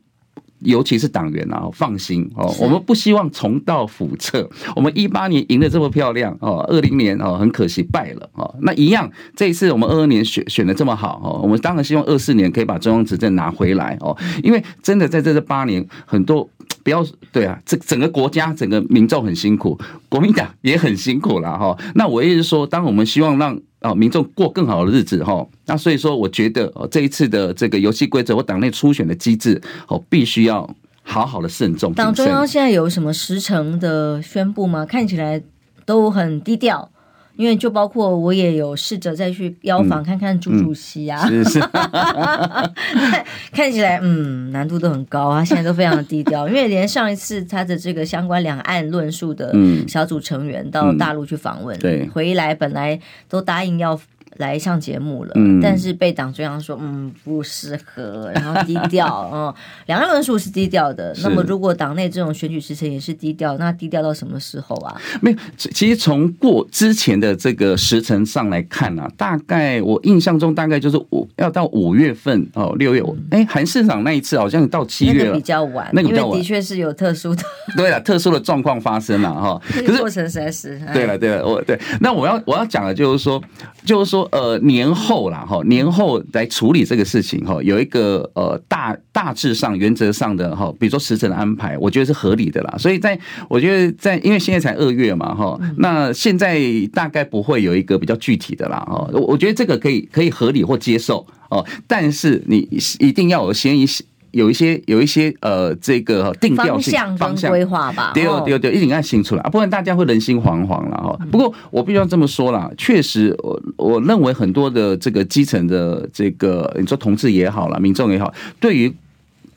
[0.64, 4.48] 尤其是党员啊，放心哦，我们不希望重蹈覆辙。
[4.74, 8.54] 我们一八年赢得这么漂亮哦，二零年哦很可惜败了哦。
[8.62, 14.16] 那一样，这一次我们二二年选选的这么好哦，我们当然希望二四年可以把中央执政拿回来哦。
[14.42, 16.48] 因为真的在这这八年，很多
[16.82, 21.76] 不要对啊，这整个国家整个民众很辛苦，国民党也很辛苦了哈。
[21.94, 23.58] 那我意思是说，当我们希望让。
[23.84, 30.66] 啊，民众过更好的日子哈，那所以说，我觉得，这一次的这个游戏规则，我党内初选的机制哦，必须要
[31.02, 31.92] 好好的慎重。
[31.92, 34.86] 党中央现在有什么时程的宣布吗？
[34.86, 35.42] 看起来
[35.84, 36.90] 都很低调。
[37.36, 41.60] 因为就包括我也有试着再去邀访看看朱主席啊，嗯嗯、是是，
[43.52, 49.54] 看起来嗯难度都很高啊，现在都非常的低调，因为连上一次他的这个相关两岸论述的
[49.88, 54.00] 小组成员到大陆去访问，对、嗯，回来本来都答应要。
[54.36, 59.54] 来上节目了，嗯、但是被党中央说嗯不适合，然后低调哦。
[59.86, 65.00] 两岸论述是低调的，那么如果党内这种选举时程也是低调，那低调到什么时候啊？
[65.20, 73.02] 没有，其实从过之前的这个时程上来看啊，大概我印象中大概就是五要到五月份哦，六月。
[73.30, 77.42] 哎、嗯，韩市长那一次好像到七月了，那个比较晚，那个比较晚，的确是有特殊的，
[77.76, 79.60] 对了，特殊的状况发生了哈。
[79.84, 81.78] 可是过程实在是对了，对了，我对。
[82.00, 83.40] 那我要我要讲的就是说，
[83.84, 84.23] 就是说。
[84.32, 92.76] 呃，年后啦，哈，年后来处理这个事情，哈，有一个呃大大致上原则上的哈，比如说时程的安排，我觉得是合理的啦。
[92.78, 93.18] 所以在
[93.48, 96.60] 我觉得在，因为现在才二月嘛，哈，那现在
[96.92, 102.68] 大概不会有一个比较具体的啦，哈，我我觉得这个可以可以合理或接受哦，但是你
[102.98, 104.04] 一定要有先一些。
[104.34, 111.18] 有一些有一些呃，这个定调性方向规划吧，对对对，一定要清楚了啊，不然大家会人心惶惶了哈。
[111.30, 118.92] 不过我必须要这么说啦，确实，我我认为很多的这个基层的这个，你说同志也好了，民众也好，对于。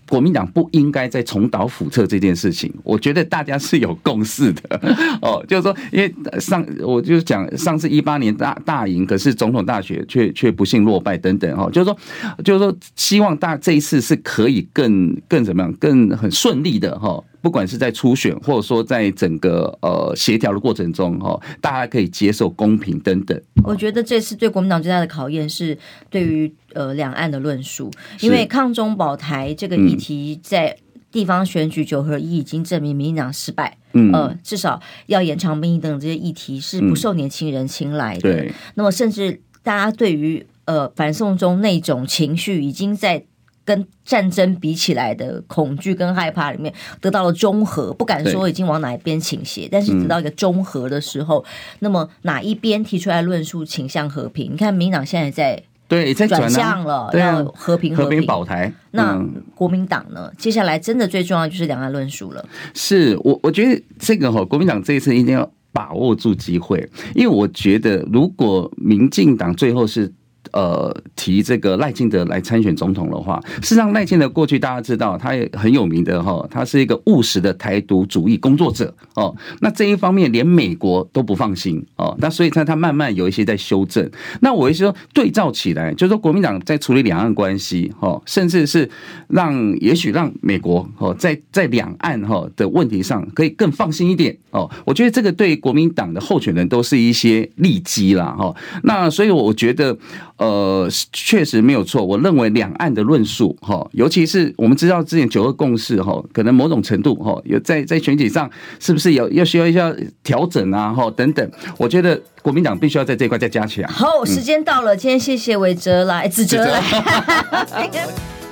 [0.08, 4.82] 国民党不应该再重蹈覆辙这件事情，我觉得大家是有共识的
[5.22, 5.44] 哦。
[5.48, 11.70] 就是说，因为上我就讲上次一八年大大赢，可是总统大选却却不幸落败等等哦。
[11.72, 11.98] 就是说，
[12.44, 17.24] 就是说，希望大这一次是可以更更怎么样，更很顺利的哈。
[17.48, 23.42] 不管是在初选，或者说在整个呃协调的过程中哈，大家可以接受公平等等。
[23.64, 25.78] 我觉得这次对国民党最大的考验是
[26.10, 27.90] 对于呃两岸的论述，
[28.20, 30.76] 因为抗中保台这个议题在
[31.10, 33.78] 地方选举九合一已经证明民进党失败。
[33.94, 38.20] 嗯，呃，至少要延长兵役等这些议题是不受年轻人青睐的。
[38.24, 43.24] 对，那么甚至大家对于呃反送中那种情绪已经在。
[43.68, 51.44] 跟战争比起来的恐惧跟害怕里面得到了中和，不敢说已经往哪一边倾斜，但是得到一个中和的时候，
[51.80, 54.54] 那么哪一边提出来论述倾向和平？
[54.54, 55.62] 你看民党现在在。
[55.90, 58.72] 对，在转向了，要和平和平保台。
[58.92, 59.22] 那
[59.56, 60.32] 国民党呢？
[60.38, 62.46] 接下来真的最重要就是两岸论述了。
[62.74, 70.14] 是我，我觉得这个哈，国民党这一次一定要把握住机会，因为我觉得如果民进党最后是。
[70.54, 79.36] 呃，提这个赖清德来参选总统的话，事实上赖清德过去大家知道，他也很有名的哈，他是一个务实的台独主义工作者哦。
[79.60, 82.16] 那这一方面连美国都不放心哦。
[82.20, 84.10] 那所以他他慢慢有一些在修正。
[84.40, 88.90] 那我意思说，对照起来，就是说国民党在处理两岸关系哈，甚至是
[89.28, 94.72] 让也许让美国哦，在在两岸哈的问题上可以更放心一点哦。
[94.86, 98.56] 我觉得这个对国民党的候选人都是一些利基啦哈。
[98.84, 99.98] 那所以我觉得。
[100.38, 102.06] 呃，确实没有错。
[102.06, 111.52] 我认为两岸的论述，哈，尤其是我们知道之前九二共识，哈，可能某种程度，哈，有在在选举上是不是有要需要一下调整啊，哈，等等。
[111.78, 113.84] 我觉得国民党必须要在这一块再加强。
[113.90, 116.82] 好，时间到了，今天谢谢伟哲来，子哲来。